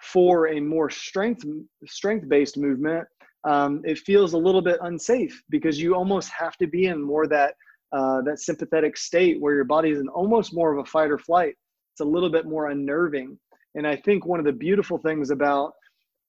[0.00, 1.44] for a more strength
[1.86, 3.06] strength based movement
[3.44, 7.26] um, it feels a little bit unsafe because you almost have to be in more
[7.28, 7.54] that
[7.92, 11.18] uh, that sympathetic state where your body is in almost more of a fight or
[11.18, 11.54] flight.
[11.92, 13.38] It's a little bit more unnerving
[13.74, 15.72] and I think one of the beautiful things about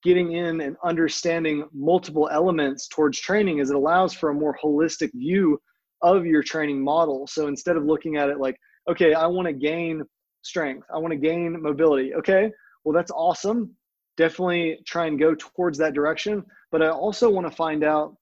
[0.03, 5.12] getting in and understanding multiple elements towards training is it allows for a more holistic
[5.13, 5.60] view
[6.01, 7.25] of your training model.
[7.27, 8.55] So instead of looking at it like,
[8.89, 10.03] okay, I want to gain
[10.43, 12.13] strength, I want to gain mobility.
[12.15, 12.51] Okay,
[12.84, 13.75] well, that's awesome.
[14.17, 16.43] Definitely try and go towards that direction.
[16.71, 18.15] But I also want to find out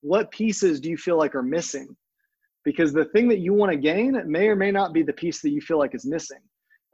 [0.00, 1.94] what pieces do you feel like are missing?
[2.64, 5.42] Because the thing that you want to gain may or may not be the piece
[5.42, 6.40] that you feel like is missing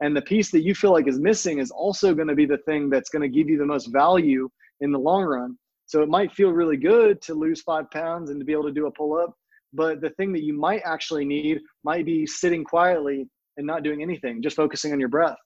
[0.01, 2.57] and the piece that you feel like is missing is also going to be the
[2.59, 4.49] thing that's going to give you the most value
[4.81, 8.39] in the long run so it might feel really good to lose five pounds and
[8.39, 9.33] to be able to do a pull up
[9.75, 13.27] but the thing that you might actually need might be sitting quietly
[13.57, 15.37] and not doing anything, just focusing on your breath.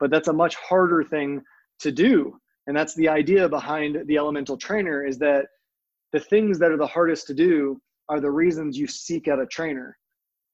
[0.00, 1.42] But that's a much harder thing
[1.80, 2.38] to do.
[2.66, 5.46] And that's the idea behind the elemental trainer is that
[6.12, 9.46] the things that are the hardest to do are the reasons you seek out a
[9.46, 9.96] trainer.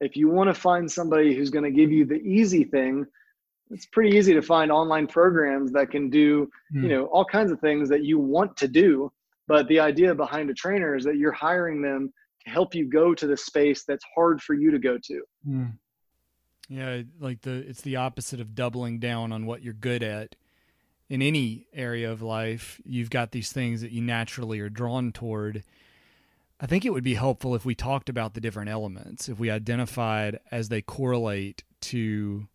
[0.03, 3.05] If you want to find somebody who's going to give you the easy thing,
[3.71, 6.75] it's pretty easy to find online programs that can do, mm.
[6.75, 6.87] you hmm.
[6.87, 9.11] know, all kinds of things that you want to do.
[9.47, 12.13] But the idea behind a trainer is that you're hiring them
[12.45, 15.21] to help you go to the space that's hard for you to go to.
[15.47, 15.73] Mm.
[16.69, 20.35] Yeah, like the it's the opposite of doubling down on what you're good at.
[21.09, 25.63] In any area of life, you've got these things that you naturally are drawn toward.
[26.63, 29.51] I think it would be helpful if we talked about the different elements, if we
[29.51, 32.47] identified as they correlate to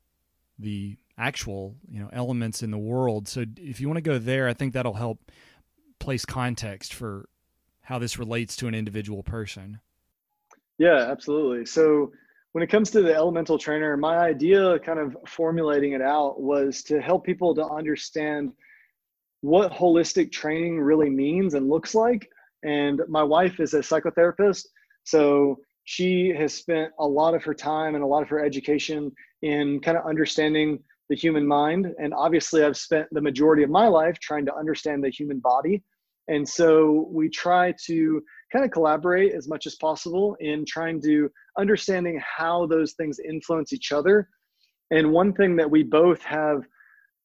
[0.58, 3.28] the actual, you know, elements in the world.
[3.28, 5.30] So if you want to go there, I think that'll help
[5.98, 7.28] place context for
[7.82, 9.78] how this relates to an individual person.
[10.78, 11.66] Yeah, absolutely.
[11.66, 12.10] So
[12.52, 16.82] when it comes to the elemental trainer, my idea kind of formulating it out was
[16.84, 18.54] to help people to understand
[19.42, 22.30] what holistic training really means and looks like.
[22.64, 24.66] And my wife is a psychotherapist.
[25.04, 29.10] So she has spent a lot of her time and a lot of her education
[29.42, 31.94] in kind of understanding the human mind.
[31.98, 35.82] And obviously, I've spent the majority of my life trying to understand the human body.
[36.28, 41.30] And so we try to kind of collaborate as much as possible in trying to
[41.58, 44.28] understanding how those things influence each other.
[44.90, 46.64] And one thing that we both have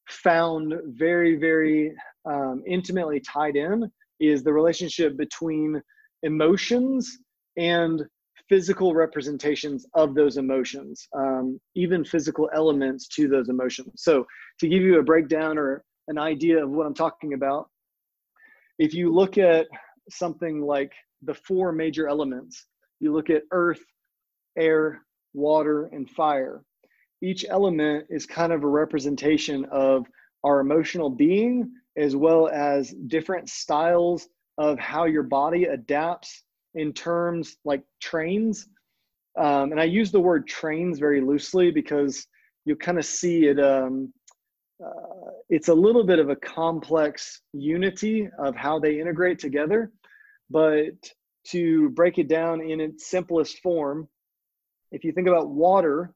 [0.08, 1.94] found very, very
[2.24, 5.80] um, intimately tied in is the relationship between
[6.22, 7.18] emotions
[7.56, 8.02] and
[8.48, 14.02] physical representations of those emotions, um, even physical elements to those emotions.
[14.02, 14.26] So,
[14.60, 17.68] to give you a breakdown or an idea of what I'm talking about,
[18.78, 19.66] if you look at
[20.10, 20.92] something like
[21.24, 22.66] the four major elements.
[23.00, 23.82] You look at earth,
[24.58, 26.62] air, water, and fire.
[27.22, 30.06] Each element is kind of a representation of
[30.44, 34.28] our emotional being, as well as different styles
[34.58, 36.42] of how your body adapts
[36.74, 38.68] in terms like trains.
[39.36, 42.26] Um, and I use the word trains very loosely because
[42.64, 43.60] you kind of see it.
[43.60, 44.12] Um,
[44.84, 49.92] uh, it's a little bit of a complex unity of how they integrate together.
[50.50, 51.10] But
[51.48, 54.08] to break it down in its simplest form,
[54.92, 56.14] if you think about water,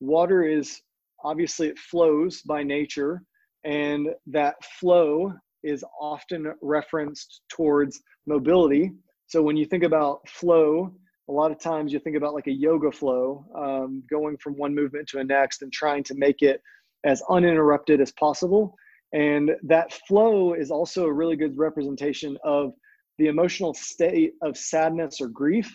[0.00, 0.80] water is
[1.24, 3.22] obviously it flows by nature,
[3.64, 8.92] and that flow is often referenced towards mobility.
[9.26, 10.92] So when you think about flow,
[11.28, 14.74] a lot of times you think about like a yoga flow, um, going from one
[14.74, 16.60] movement to the next and trying to make it
[17.04, 18.74] as uninterrupted as possible.
[19.12, 22.72] And that flow is also a really good representation of
[23.18, 25.70] the emotional state of sadness or grief.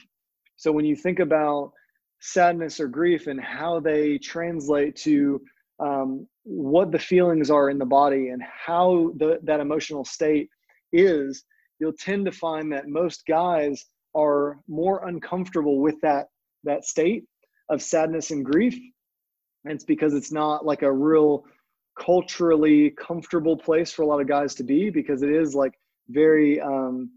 [0.58, 1.72] So when you think about
[2.22, 5.42] sadness or grief and how they translate to
[5.80, 10.50] um, what the feelings are in the body and how the, that emotional state
[10.94, 11.44] is,
[11.80, 13.86] you'll tend to find that most guys
[14.16, 16.28] are more uncomfortable with that
[16.64, 17.26] that state
[17.70, 18.76] of sadness and grief.
[19.66, 21.46] And it's because it's not like a real
[22.00, 25.74] culturally comfortable place for a lot of guys to be because it is like
[26.10, 27.10] very um,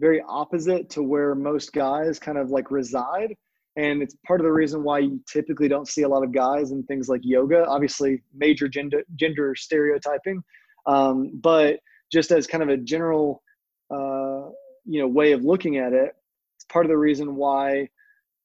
[0.00, 3.34] very opposite to where most guys kind of like reside
[3.76, 6.72] and it's part of the reason why you typically don't see a lot of guys
[6.72, 10.42] in things like yoga obviously major gender gender stereotyping.
[10.86, 11.78] Um, but
[12.10, 13.42] just as kind of a general
[13.90, 14.50] uh,
[14.84, 16.12] you know way of looking at it
[16.56, 17.88] it's part of the reason why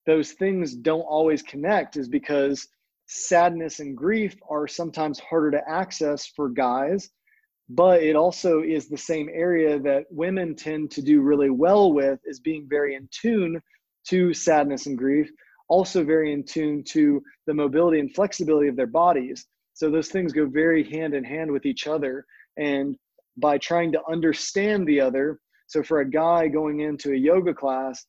[0.05, 2.67] those things don't always connect is because
[3.07, 7.09] sadness and grief are sometimes harder to access for guys
[7.69, 12.19] but it also is the same area that women tend to do really well with
[12.25, 13.61] is being very in tune
[14.09, 15.29] to sadness and grief
[15.67, 19.45] also very in tune to the mobility and flexibility of their bodies.
[19.73, 22.25] So those things go very hand in hand with each other.
[22.57, 22.95] And
[23.37, 28.05] by trying to understand the other so for a guy going into a yoga class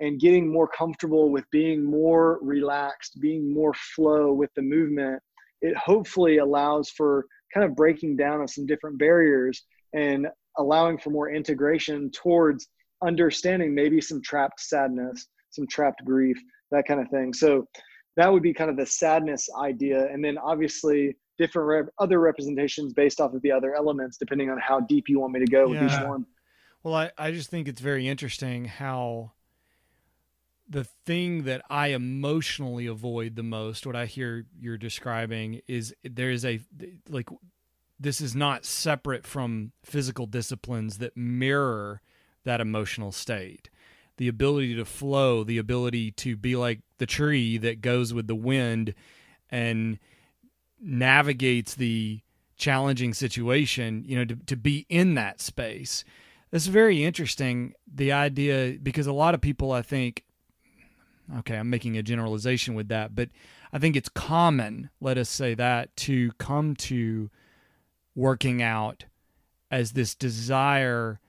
[0.00, 5.22] and getting more comfortable with being more relaxed being more flow with the movement
[5.60, 9.64] it hopefully allows for kind of breaking down of some different barriers
[9.94, 10.26] and
[10.58, 12.68] allowing for more integration towards
[13.02, 16.38] understanding maybe some trapped sadness, some trapped grief,
[16.70, 17.32] that kind of thing.
[17.32, 17.66] So
[18.16, 20.08] that would be kind of the sadness idea.
[20.12, 24.58] And then obviously different rep- other representations based off of the other elements, depending on
[24.58, 26.26] how deep you want me to go with each one.
[26.82, 29.32] Well, I, I just think it's very interesting how
[30.68, 36.30] the thing that I emotionally avoid the most, what I hear you're describing, is there
[36.30, 36.60] is a
[37.08, 37.28] like
[37.98, 42.00] this is not separate from physical disciplines that mirror
[42.48, 43.70] that emotional state.
[44.18, 48.34] the ability to flow, the ability to be like the tree that goes with the
[48.34, 48.92] wind
[49.50, 49.98] and
[50.80, 52.20] navigates the
[52.56, 56.04] challenging situation, you know, to, to be in that space.
[56.52, 60.24] It's very interesting, the idea, because a lot of people, I think,
[61.38, 63.28] okay, I'm making a generalization with that, but
[63.72, 67.30] I think it's common, let us say that, to come to
[68.16, 69.04] working out
[69.70, 71.20] as this desire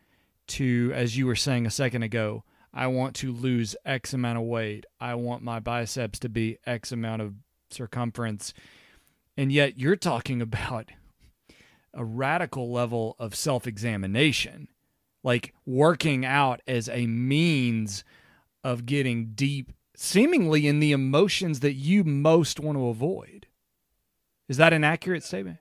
[0.50, 2.44] to, as you were saying a second ago,
[2.74, 4.86] I want to lose X amount of weight.
[5.00, 7.34] I want my biceps to be X amount of
[7.72, 8.54] circumference.
[9.38, 10.92] And yet you're talking about
[11.94, 14.68] a radical level of self examination,
[15.24, 18.04] like working out as a means
[18.64, 23.48] of getting deep, seemingly in the emotions that you most want to avoid.
[24.48, 25.58] Is that an accurate statement?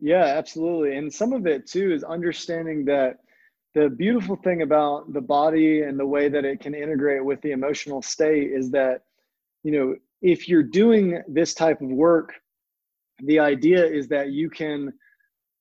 [0.00, 0.96] Yeah, absolutely.
[0.96, 3.18] And some of it too is understanding that
[3.74, 7.52] the beautiful thing about the body and the way that it can integrate with the
[7.52, 9.02] emotional state is that,
[9.62, 12.32] you know, if you're doing this type of work,
[13.24, 14.92] the idea is that you can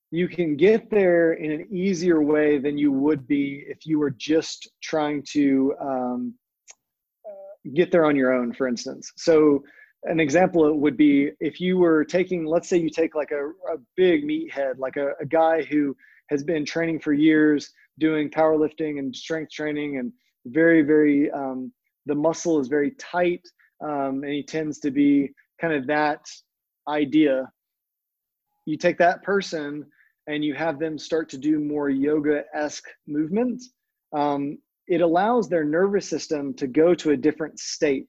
[0.09, 4.11] you can get there in an easier way than you would be if you were
[4.11, 6.33] just trying to um,
[7.73, 9.11] get there on your own for instance.
[9.17, 9.63] So
[10.03, 13.77] an example would be if you were taking let's say you take like a, a
[13.95, 15.95] big meathead like a, a guy who
[16.29, 20.11] has been training for years doing powerlifting and strength training and
[20.47, 21.71] very very um,
[22.05, 23.41] the muscle is very tight
[23.83, 25.29] um, and he tends to be
[25.59, 26.21] kind of that
[26.87, 27.49] idea.
[28.65, 29.85] You take that person
[30.27, 33.71] and you have them start to do more yoga-esque movements
[34.13, 38.07] um, it allows their nervous system to go to a different state.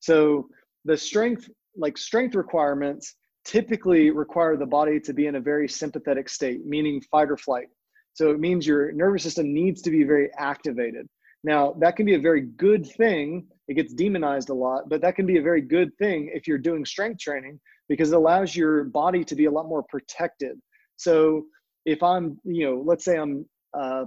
[0.00, 0.48] So
[0.84, 3.14] the strength like strength requirements
[3.44, 7.68] typically require the body to be in a very sympathetic state meaning fight or flight
[8.14, 11.06] so it means your nervous system needs to be very activated.
[11.44, 13.46] Now that can be a very good thing.
[13.68, 16.58] It gets demonized a lot but that can be a very good thing if you're
[16.58, 20.58] doing strength training because it allows your body to be a lot more protected.
[20.96, 21.44] So
[21.84, 23.44] if i'm you know let's say i'm
[23.76, 24.04] uh,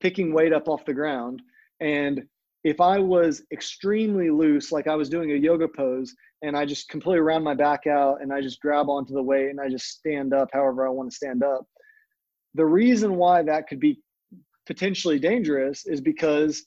[0.00, 1.40] picking weight up off the ground
[1.80, 2.22] and
[2.64, 6.88] if I was extremely loose, like I was doing a yoga pose and I just
[6.88, 9.86] completely round my back out and I just grab onto the weight and I just
[9.86, 11.66] stand up however I want to stand up,
[12.54, 14.00] the reason why that could be
[14.66, 16.64] potentially dangerous is because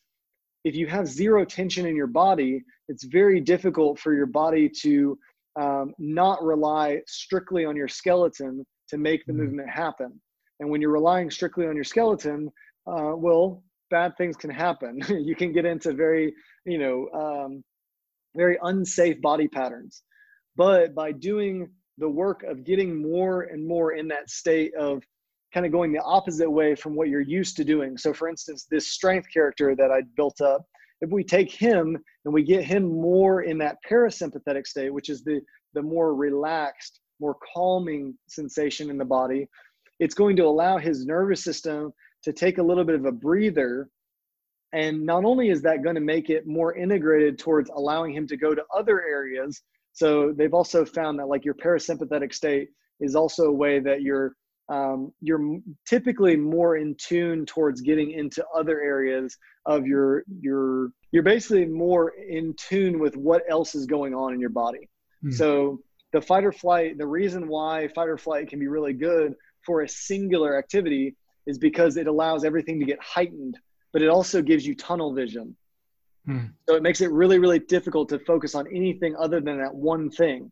[0.63, 5.17] if you have zero tension in your body, it's very difficult for your body to
[5.59, 9.43] um, not rely strictly on your skeleton to make the mm-hmm.
[9.43, 10.19] movement happen.
[10.59, 12.49] And when you're relying strictly on your skeleton,
[12.87, 14.99] uh, well, bad things can happen.
[15.09, 16.33] you can get into very,
[16.65, 17.63] you know, um,
[18.35, 20.03] very unsafe body patterns.
[20.55, 25.03] But by doing the work of getting more and more in that state of
[25.55, 27.97] kind of going the opposite way from what you're used to doing.
[27.97, 30.65] So, for instance, this strength character that I built up,
[30.99, 35.23] if we take him and we get him more in that parasympathetic state, which is
[35.23, 35.39] the
[35.73, 39.47] the more relaxed, more calming sensation in the body,
[39.99, 41.91] it's going to allow his nervous system
[42.23, 43.89] to take a little bit of a breather.
[44.73, 48.35] And not only is that going to make it more integrated towards allowing him to
[48.35, 49.61] go to other areas,
[49.93, 54.35] so they've also found that like your parasympathetic state is also a way that you're
[54.69, 61.23] um, you're typically more in tune towards getting into other areas of your your you're
[61.23, 64.89] basically more in tune with what else is going on in your body.
[65.23, 65.33] Mm.
[65.33, 65.81] So
[66.13, 69.35] the fight or flight, the reason why fight or flight can be really good
[69.65, 73.57] for a singular activity is because it allows everything to get heightened,
[73.93, 75.55] but it also gives you tunnel vision.
[76.25, 76.45] Hmm.
[76.67, 80.09] So it makes it really, really difficult to focus on anything other than that one
[80.09, 80.51] thing.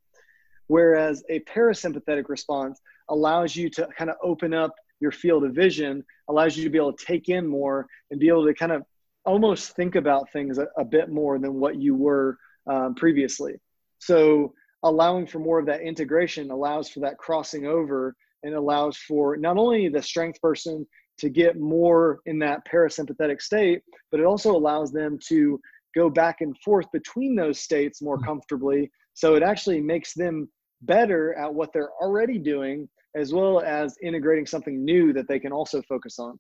[0.68, 2.80] Whereas a parasympathetic response
[3.10, 6.78] allows you to kind of open up your field of vision, allows you to be
[6.78, 8.84] able to take in more and be able to kind of
[9.26, 12.38] almost think about things a, a bit more than what you were
[12.68, 13.54] um, previously.
[14.00, 19.38] So allowing for more of that integration allows for that crossing over and allows for
[19.38, 20.86] not only the strength person
[21.18, 23.82] to get more in that parasympathetic state,
[24.12, 25.60] but it also allows them to
[25.96, 28.92] go back and forth between those states more comfortably.
[29.14, 30.50] So it actually makes them
[30.82, 35.52] better at what they're already doing, as well as integrating something new that they can
[35.52, 36.40] also focus on.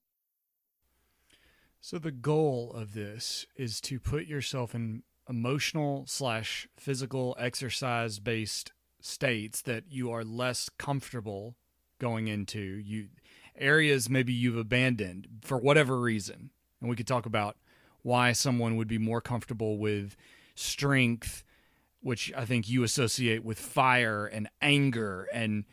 [1.82, 8.72] So the goal of this is to put yourself in emotional slash physical exercise based
[9.02, 11.56] states that you are less comfortable
[12.00, 13.08] going into you
[13.56, 16.50] areas maybe you've abandoned for whatever reason
[16.82, 17.58] and we could talk about
[18.02, 20.16] why someone would be more comfortable with
[20.56, 21.44] strength
[22.02, 25.66] which i think you associate with fire and anger and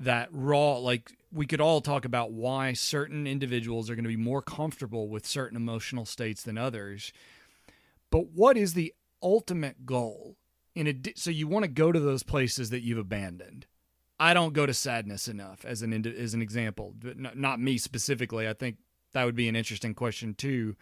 [0.00, 4.16] that raw like we could all talk about why certain individuals are going to be
[4.16, 7.12] more comfortable with certain emotional states than others.
[8.10, 10.36] But what is the ultimate goal
[10.74, 13.66] in a so you want to go to those places that you've abandoned.
[14.18, 18.48] I don't go to sadness enough as an as an example not, not me specifically.
[18.48, 18.76] I think
[19.12, 20.76] that would be an interesting question too.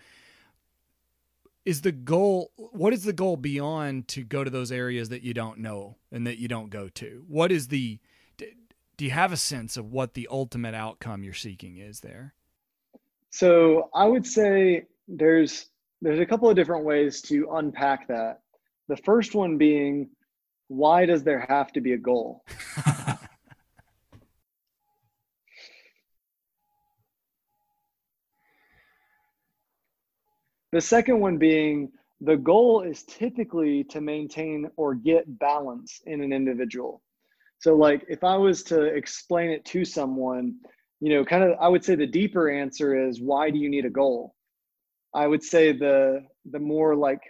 [1.64, 5.34] Is the goal what is the goal beyond to go to those areas that you
[5.34, 7.24] don't know and that you don't go to?
[7.28, 7.98] What is the
[9.00, 12.34] do you have a sense of what the ultimate outcome you're seeking is there?
[13.30, 15.70] So i would say there's
[16.02, 18.42] there's a couple of different ways to unpack that.
[18.88, 20.10] The first one being
[20.68, 22.44] why does there have to be a goal?
[30.72, 31.90] The second one being
[32.20, 37.02] the goal is typically to maintain or get balance in an individual.
[37.60, 40.54] So, like, if I was to explain it to someone,
[41.00, 43.84] you know, kind of, I would say the deeper answer is why do you need
[43.84, 44.34] a goal?
[45.14, 47.20] I would say the the more like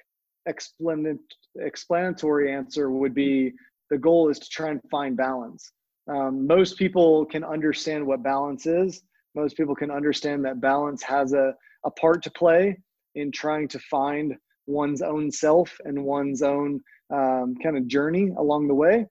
[1.56, 3.52] explanatory answer would be
[3.90, 5.72] the goal is to try and find balance.
[6.08, 9.02] Um, most people can understand what balance is.
[9.34, 11.54] Most people can understand that balance has a,
[11.84, 12.78] a part to play
[13.14, 14.34] in trying to find
[14.66, 16.80] one's own self and one's own
[17.12, 19.06] um, kind of journey along the way.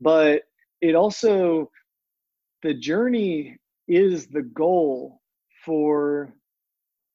[0.00, 0.42] But
[0.80, 1.70] it also,
[2.62, 5.20] the journey is the goal
[5.64, 6.32] for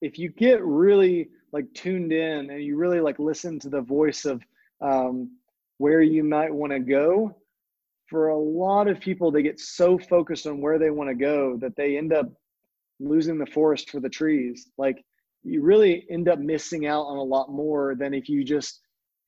[0.02, 4.26] if you get really like tuned in and you really like listen to the voice
[4.26, 4.44] of
[4.82, 5.32] um,
[5.78, 7.36] where you might want to go
[8.10, 11.58] for a lot of people they get so focused on where they want to go
[11.58, 12.28] that they end up
[13.00, 15.04] losing the forest for the trees like
[15.46, 18.82] you really end up missing out on a lot more than if you just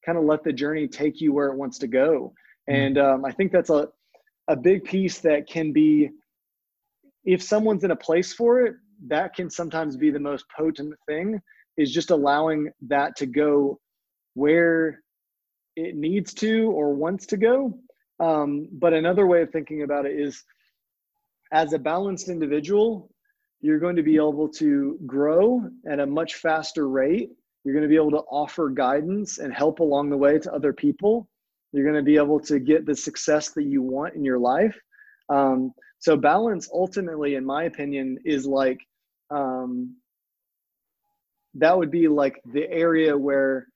[0.04, 2.34] kind of let the journey take you where it wants to go.
[2.70, 2.82] Mm-hmm.
[2.82, 3.90] And um, I think that's a,
[4.48, 6.10] a big piece that can be,
[7.26, 8.76] if someone's in a place for it,
[9.08, 11.40] that can sometimes be the most potent thing
[11.78, 13.80] is just allowing that to go
[14.34, 15.02] where
[15.76, 17.78] it needs to or wants to go.
[18.20, 20.44] Um, but another way of thinking about it is
[21.52, 23.12] as a balanced individual,
[23.62, 27.30] you're going to be able to grow at a much faster rate.
[27.64, 30.74] You're going to be able to offer guidance and help along the way to other
[30.74, 31.30] people.
[31.72, 34.76] You're going to be able to get the success that you want in your life.
[35.30, 38.80] Um, so, balance ultimately, in my opinion, is like
[39.30, 39.96] um,
[41.56, 43.68] that would be like the area where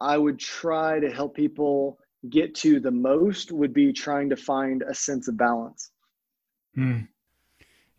[0.00, 4.82] I would try to help people get to the most, would be trying to find
[4.82, 5.90] a sense of balance.
[6.74, 7.00] Hmm.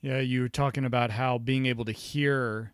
[0.02, 2.74] Yeah, you were talking about how being able to hear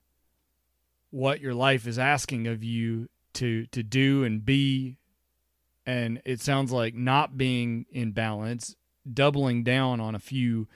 [1.12, 4.98] what your life is asking of you to to do and be
[5.92, 8.78] and it sounds like not being in balance,
[9.14, 10.70] doubling down on a few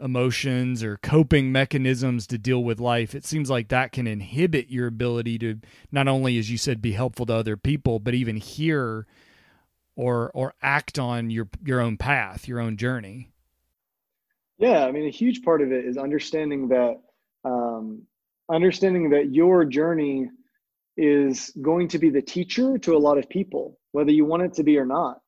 [0.00, 3.14] emotions or coping mechanisms to deal with life.
[3.14, 5.60] It seems like that can inhibit your ability to
[5.92, 9.06] not only as you said be helpful to other people, but even hear
[9.96, 13.28] or or act on your your own path, your own journey.
[14.56, 17.00] Yeah, I mean, a huge part of it is understanding that
[17.44, 18.02] um,
[18.48, 20.30] understanding that your journey
[20.98, 24.52] is going to be the teacher to a lot of people, whether you want it
[24.54, 25.20] to be or not.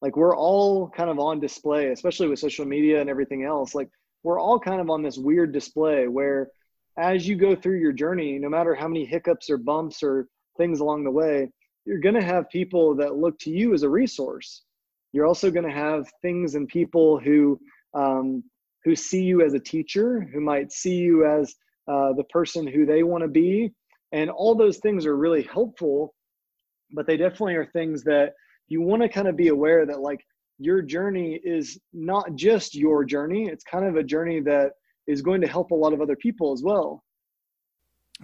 [0.00, 3.74] Like we're all kind of on display, especially with social media and everything else.
[3.74, 3.90] Like
[4.22, 6.48] we're all kind of on this weird display where
[6.96, 10.78] as you go through your journey, no matter how many hiccups or bumps or things
[10.78, 11.50] along the way,
[11.84, 14.62] you're going to have people that look to you as a resource.
[15.12, 17.58] You're also going to have things and people who
[17.94, 18.44] um,
[18.84, 21.56] who see you as a teacher, who might see you as
[21.88, 23.72] uh, the person who they want to be.
[24.12, 26.14] And all those things are really helpful,
[26.92, 28.34] but they definitely are things that
[28.68, 30.24] you want to kind of be aware that, like,
[30.58, 34.72] your journey is not just your journey, it's kind of a journey that
[35.06, 37.04] is going to help a lot of other people as well.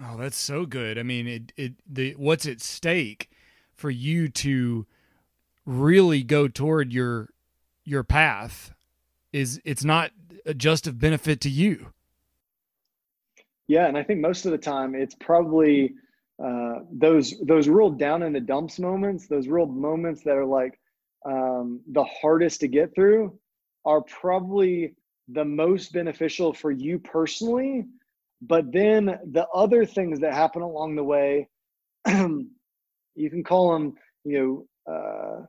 [0.01, 0.97] Oh, that's so good.
[0.97, 3.29] I mean, it, it, the, what's at stake
[3.75, 4.87] for you to
[5.65, 7.29] really go toward your,
[7.85, 8.73] your path
[9.31, 10.11] is it's not
[10.57, 11.93] just of benefit to you.
[13.67, 15.93] Yeah, and I think most of the time it's probably
[16.43, 20.79] uh, those those real down in the dumps moments, those real moments that are like
[21.25, 23.37] um, the hardest to get through,
[23.85, 24.95] are probably
[25.29, 27.85] the most beneficial for you personally.
[28.41, 31.47] But then the other things that happen along the way,
[32.07, 32.49] you
[33.29, 33.93] can call them,
[34.25, 35.45] you know, uh,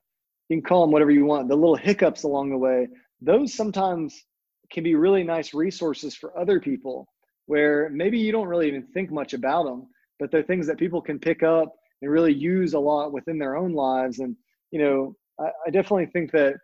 [0.48, 1.48] you can call them whatever you want.
[1.48, 2.88] The little hiccups along the way,
[3.20, 4.24] those sometimes
[4.70, 7.08] can be really nice resources for other people
[7.46, 9.86] where maybe you don't really even think much about them,
[10.18, 13.56] but they're things that people can pick up and really use a lot within their
[13.56, 14.18] own lives.
[14.18, 14.36] And,
[14.70, 16.54] you know, I, I definitely think that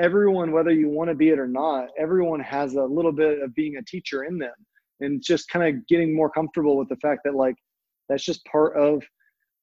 [0.00, 3.54] everyone, whether you want to be it or not, everyone has a little bit of
[3.54, 4.54] being a teacher in them
[5.00, 7.56] and just kind of getting more comfortable with the fact that, like,
[8.08, 9.02] that's just part of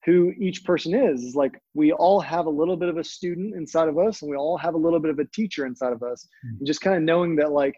[0.05, 1.23] who each person is.
[1.23, 4.29] Is like we all have a little bit of a student inside of us, and
[4.29, 6.27] we all have a little bit of a teacher inside of us.
[6.45, 6.57] Mm-hmm.
[6.59, 7.73] And just kind of knowing that like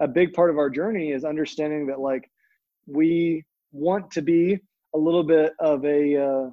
[0.00, 2.30] a big part of our journey is understanding that like
[2.86, 4.58] we want to be
[4.94, 6.50] a little bit of a uh,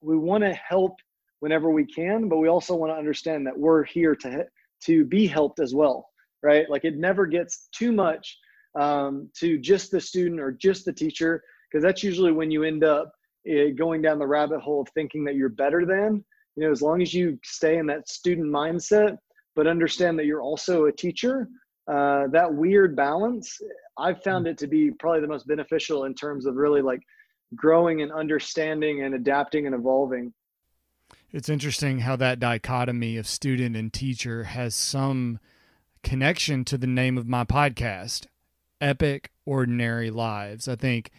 [0.00, 0.94] we want to help
[1.40, 4.44] whenever we can, but we also want to understand that we're here to
[4.84, 6.08] to be helped as well,
[6.42, 6.68] right?
[6.70, 8.38] Like it never gets too much
[8.78, 12.84] um, to just the student or just the teacher, because that's usually when you end
[12.84, 13.12] up
[13.50, 16.24] uh, going down the rabbit hole of thinking that you're better than.
[16.56, 19.16] You know, as long as you stay in that student mindset,
[19.54, 21.48] but understand that you're also a teacher,
[21.88, 23.60] uh, that weird balance,
[23.96, 27.00] I've found it to be probably the most beneficial in terms of really like
[27.54, 30.32] growing and understanding and adapting and evolving.
[31.30, 35.38] It's interesting how that dichotomy of student and teacher has some
[36.02, 38.26] connection to the name of my podcast,
[38.80, 40.68] Epic Ordinary Lives.
[40.68, 41.10] I think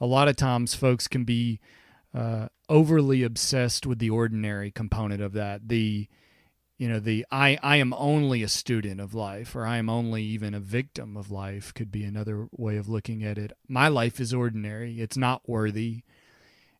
[0.00, 1.60] a lot of times folks can be
[2.14, 5.68] uh, overly obsessed with the ordinary component of that.
[5.68, 6.08] The
[6.76, 10.22] you know the I I am only a student of life or I am only
[10.24, 13.52] even a victim of life could be another way of looking at it.
[13.68, 15.00] My life is ordinary.
[15.00, 16.02] It's not worthy.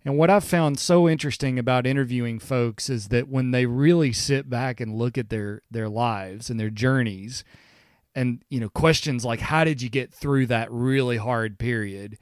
[0.05, 4.51] And what I've found so interesting about interviewing folks is that when they really sit
[4.51, 7.45] back and look at their their lives and their journeys
[8.15, 12.19] and you know questions like how did you get through that really hard period?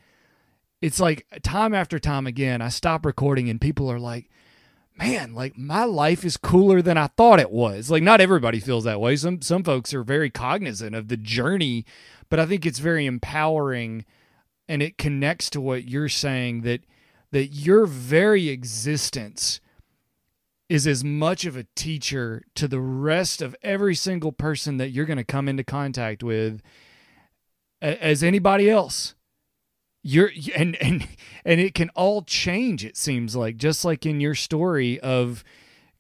[0.83, 4.29] It's like time after time again I stop recording and people are like
[4.97, 7.91] man, like my life is cooler than I thought it was.
[7.91, 9.17] Like not everybody feels that way.
[9.17, 11.85] Some some folks are very cognizant of the journey,
[12.29, 14.05] but I think it's very empowering
[14.69, 16.83] and it connects to what you're saying that
[17.31, 19.61] that your very existence
[20.69, 25.05] is as much of a teacher to the rest of every single person that you're
[25.05, 26.63] going to come into contact with
[27.81, 29.15] as anybody else
[30.03, 31.07] you're and and
[31.45, 35.45] and it can all change it seems like just like in your story of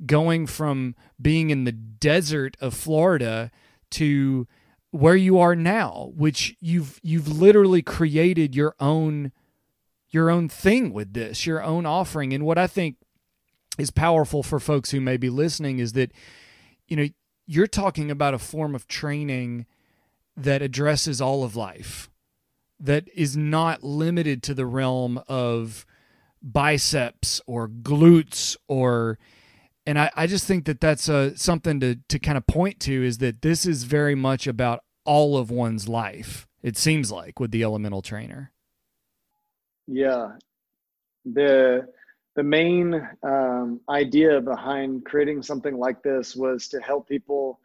[0.04, 3.50] going from being in the desert of Florida
[3.90, 4.46] to
[4.90, 9.32] where you are now which you've you've literally created your own
[10.12, 12.32] your own thing with this your own offering.
[12.32, 12.96] And what I think
[13.78, 16.12] is powerful for folks who may be listening is that
[16.86, 17.08] you know
[17.46, 19.66] you're talking about a form of training
[20.36, 22.10] that addresses all of life
[22.82, 25.86] that is not limited to the realm of
[26.42, 29.18] biceps or glutes or
[29.84, 33.04] and I, I just think that that's a, something to, to kind of point to
[33.04, 37.50] is that this is very much about all of one's life it seems like with
[37.50, 38.52] the elemental trainer.
[39.86, 40.32] Yeah.
[41.24, 41.88] The
[42.34, 47.60] the main um, idea behind creating something like this was to help people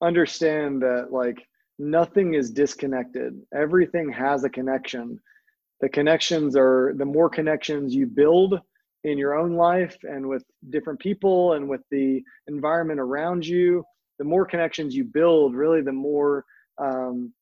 [0.00, 1.48] understand that like
[1.82, 3.34] nothing is disconnected.
[3.54, 5.18] Everything has a connection.
[5.80, 8.60] The connections are the more connections you build
[9.02, 13.84] in your own life and with different people and with the environment around you,
[14.20, 16.44] the more connections you build, really, the more
[16.78, 17.32] um,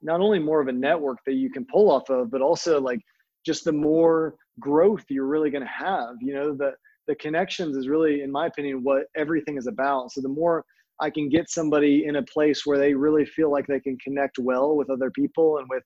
[0.00, 3.00] not only more of a network that you can pull off of, but also like
[3.44, 6.14] just the more growth you're really going to have.
[6.20, 6.72] You know, the
[7.08, 10.12] the connections is really, in my opinion, what everything is about.
[10.12, 10.64] So the more
[11.00, 14.38] I can get somebody in a place where they really feel like they can connect
[14.38, 15.82] well with other people and with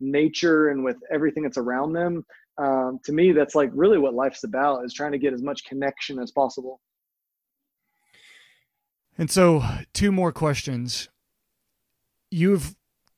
[0.00, 2.24] nature and with everything that's around them.
[2.58, 5.64] Um, to me, that's like really what life's about is trying to get as much
[5.64, 6.80] connection as possible.
[9.18, 11.08] And so, two more questions.
[12.30, 12.74] You've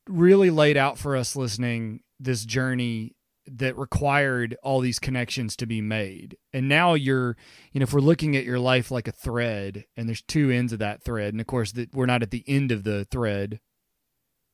[0.09, 3.15] really laid out for us listening this journey
[3.47, 6.37] that required all these connections to be made.
[6.53, 7.37] And now you're,
[7.73, 10.73] you know, if we're looking at your life like a thread and there's two ends
[10.73, 13.61] of that thread, and of course that we're not at the end of the thread,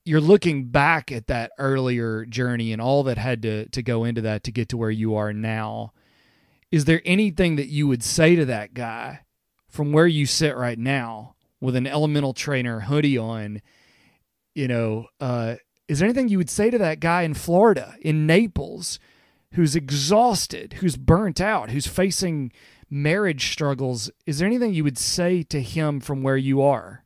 [0.04, 4.22] you're looking back at that earlier journey and all that had to to go into
[4.22, 5.92] that to get to where you are now.
[6.72, 9.20] Is there anything that you would say to that guy
[9.68, 13.60] from where you sit right now with an elemental trainer hoodie on,
[14.54, 15.56] you know, uh
[15.90, 19.00] is there anything you would say to that guy in Florida, in Naples,
[19.54, 22.52] who's exhausted, who's burnt out, who's facing
[22.88, 24.08] marriage struggles?
[24.24, 27.02] Is there anything you would say to him from where you are?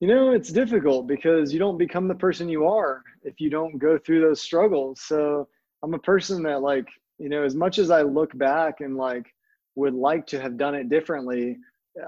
[0.00, 3.78] You know, it's difficult because you don't become the person you are if you don't
[3.78, 5.00] go through those struggles.
[5.00, 5.48] So
[5.82, 9.34] I'm a person that, like, you know, as much as I look back and like
[9.76, 11.56] would like to have done it differently,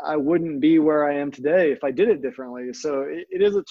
[0.04, 2.74] I wouldn't be where I am today if I did it differently.
[2.74, 3.64] So it, it is a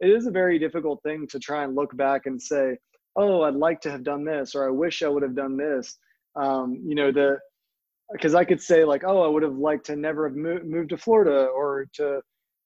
[0.00, 2.76] it is a very difficult thing to try and look back and say,
[3.16, 5.98] oh, I'd like to have done this, or I wish I would have done this.
[6.36, 7.38] Um, you know, the
[8.12, 10.90] because I could say like, oh, I would have liked to never have mo- moved
[10.90, 12.20] to Florida, or to,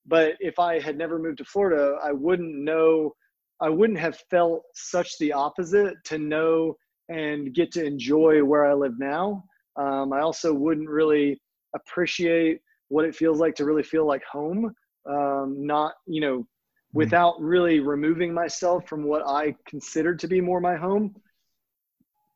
[0.07, 3.13] but if I had never moved to Florida, I wouldn't know,
[3.61, 6.75] I wouldn't have felt such the opposite to know
[7.09, 9.43] and get to enjoy where I live now.
[9.77, 11.39] Um, I also wouldn't really
[11.75, 14.73] appreciate what it feels like to really feel like home.
[15.07, 16.47] Um, not, you know.
[16.95, 21.13] Without really removing myself from what I considered to be more my home.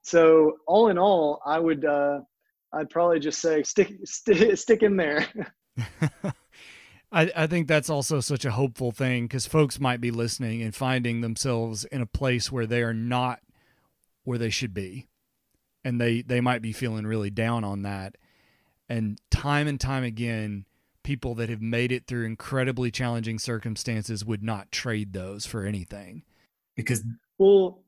[0.02, 2.20] So all in all, I would, uh,
[2.74, 5.26] I'd probably just say stick, stick, stick in there.
[7.12, 10.76] I, I think that's also such a hopeful thing because folks might be listening and
[10.76, 13.40] finding themselves in a place where they are not
[14.26, 15.08] where they should be.
[15.86, 18.18] And they, they might be feeling really down on that.
[18.90, 20.66] And time and time again,
[21.04, 26.24] people that have made it through incredibly challenging circumstances would not trade those for anything.
[26.76, 27.04] Because,
[27.38, 27.84] well,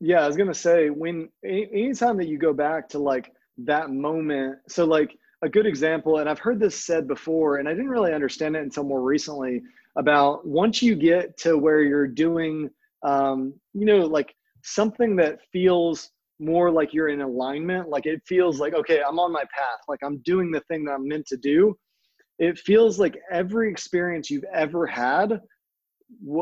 [0.00, 3.90] yeah, I was going to say, when anytime that you go back to like that
[3.90, 7.90] moment, so like, a good example, and I've heard this said before, and I didn't
[7.90, 9.62] really understand it until more recently
[9.96, 12.68] about once you get to where you're doing,
[13.04, 14.34] um, you know, like
[14.64, 19.30] something that feels more like you're in alignment, like it feels like, okay, I'm on
[19.30, 21.78] my path, like I'm doing the thing that I'm meant to do.
[22.38, 25.40] It feels like every experience you've ever had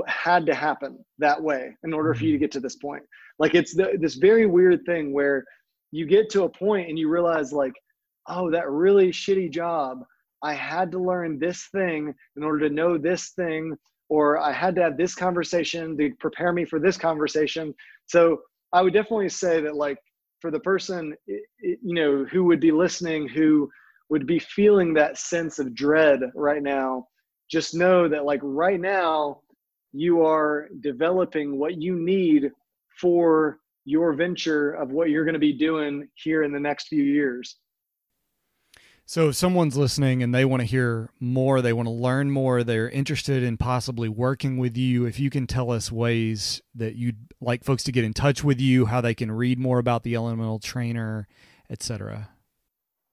[0.07, 2.43] had to happen that way in order for you to mm-hmm.
[2.43, 3.03] get to this point.
[3.39, 5.45] Like it's the, this very weird thing where
[5.91, 7.75] you get to a point and you realize like
[8.29, 10.05] oh, that really shitty job.
[10.43, 13.77] I had to learn this thing in order to know this thing,
[14.09, 17.75] or I had to have this conversation to prepare me for this conversation.
[18.07, 18.41] So
[18.73, 19.99] I would definitely say that, like,
[20.41, 23.71] for the person, you know, who would be listening, who
[24.09, 27.09] would be feeling that sense of dread right now,
[27.51, 29.41] just know that, like, right now,
[29.93, 32.51] you are developing what you need
[33.01, 37.03] for your venture of what you're going to be doing here in the next few
[37.03, 37.57] years.
[39.09, 42.65] So if someone's listening and they want to hear more, they want to learn more,
[42.65, 47.29] they're interested in possibly working with you, if you can tell us ways that you'd
[47.41, 50.17] like folks to get in touch with you, how they can read more about the
[50.17, 51.29] elemental trainer,
[51.71, 52.31] etc.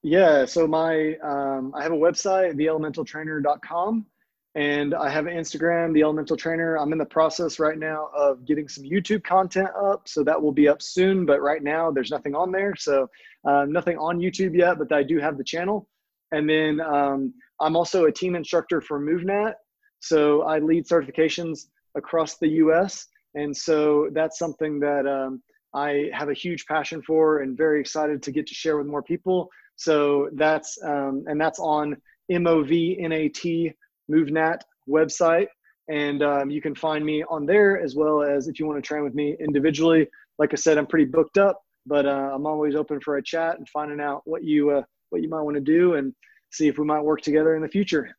[0.03, 4.05] Yeah, so my um, I have a website, theelementaltrainer.com,
[4.53, 6.77] and I have an Instagram, the Elemental Trainer.
[6.77, 10.51] I'm in the process right now of getting some YouTube content up, so that will
[10.51, 11.25] be up soon.
[11.25, 13.09] But right now, there's nothing on there, so
[13.47, 14.77] uh, nothing on YouTube yet.
[14.77, 15.87] But I do have the channel,
[16.33, 19.53] and then um, I'm also a team instructor for MovNat,
[20.01, 23.07] so I lead certifications across the U.S.
[23.35, 25.41] And so that's something that um,
[25.73, 29.01] I have a huge passion for, and very excited to get to share with more
[29.01, 29.49] people.
[29.75, 31.97] So that's um, and that's on
[32.31, 33.73] MOVNAT
[34.11, 35.47] MovNat website.
[35.89, 38.87] And um, you can find me on there as well as if you want to
[38.87, 40.07] train with me individually.
[40.39, 43.57] Like I said, I'm pretty booked up, but uh, I'm always open for a chat
[43.57, 46.13] and finding out what you uh, what you might want to do and
[46.51, 48.15] see if we might work together in the future.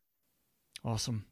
[0.83, 1.25] Awesome.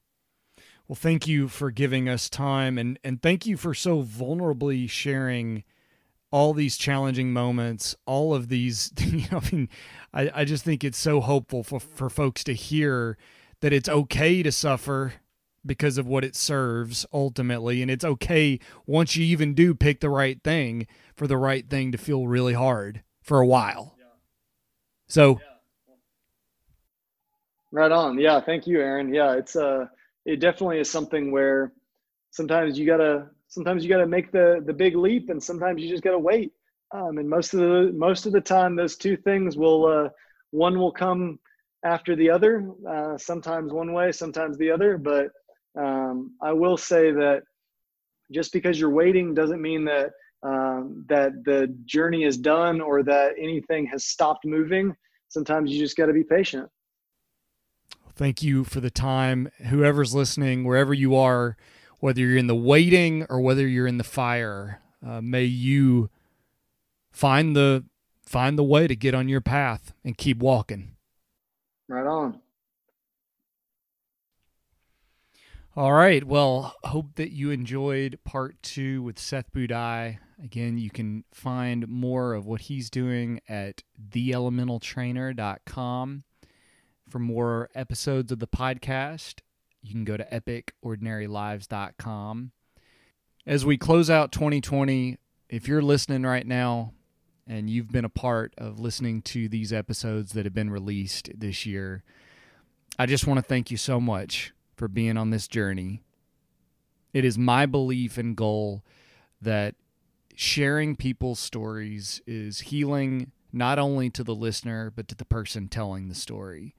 [0.88, 5.64] Well, thank you for giving us time and and thank you for so vulnerably sharing
[6.34, 9.70] all these challenging moments, all of these, you know, I mean,
[10.12, 13.20] I, I just think it's so hopeful for, for folks to hear
[13.62, 15.14] that it's okay to suffer
[15.64, 17.84] because of what it serves ultimately.
[17.84, 21.92] And it's okay once you even do pick the right thing for the right thing
[21.92, 23.96] to feel really hard for a while.
[24.00, 24.06] Yeah.
[25.08, 25.40] so
[27.72, 28.18] right on.
[28.18, 29.14] Yeah thank you aaron.
[29.14, 29.86] Yeah it's uh
[30.26, 31.72] it definitely is something where
[32.32, 36.04] sometimes you gotta sometimes you gotta make the the big leap and sometimes you just
[36.04, 36.52] gotta wait
[36.94, 40.10] um and most of the most of the time those two things will uh
[40.52, 41.40] one will come
[41.84, 44.98] after the other, uh, sometimes one way, sometimes the other.
[44.98, 45.30] But
[45.78, 47.44] um, I will say that
[48.32, 50.12] just because you're waiting doesn't mean that
[50.44, 54.94] um, that the journey is done or that anything has stopped moving.
[55.30, 56.70] Sometimes you just got to be patient.
[58.16, 59.50] Thank you for the time.
[59.70, 61.58] Whoever's listening, wherever you are,
[62.04, 66.10] whether you're in the waiting or whether you're in the fire, uh, may you
[67.14, 67.86] find the
[68.26, 70.98] find the way to get on your path and keep walking.
[71.88, 72.42] Right on.
[75.78, 76.26] All right.
[76.26, 80.18] Well, hope that you enjoyed part two with Seth Budai.
[80.44, 86.24] Again, you can find more of what he's doing at theelementaltrainer.com.
[87.10, 89.40] For more episodes of the podcast,
[89.84, 92.52] you can go to epicordinarylives.com.
[93.46, 95.18] As we close out 2020,
[95.50, 96.94] if you're listening right now,
[97.48, 101.66] and you've been a part of listening to these episodes that have been released this
[101.66, 102.04] year.
[102.98, 106.04] I just want to thank you so much for being on this journey.
[107.12, 108.84] It is my belief and goal
[109.42, 109.76] that
[110.36, 116.08] sharing people's stories is healing not only to the listener, but to the person telling
[116.08, 116.76] the story.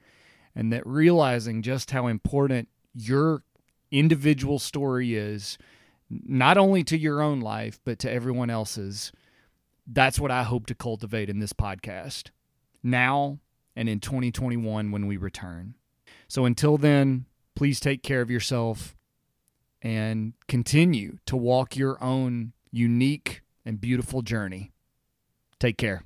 [0.57, 3.43] And that realizing just how important your
[3.91, 5.59] individual story is,
[6.11, 9.13] not only to your own life, but to everyone else's
[9.87, 12.31] that's what I hope to cultivate in this podcast
[12.83, 13.39] now
[13.77, 15.75] and in 2021 when we return.
[16.29, 18.97] So until then, please take care of yourself
[19.83, 24.73] and continue to walk your own unique and beautiful journey.
[25.59, 26.05] Take care.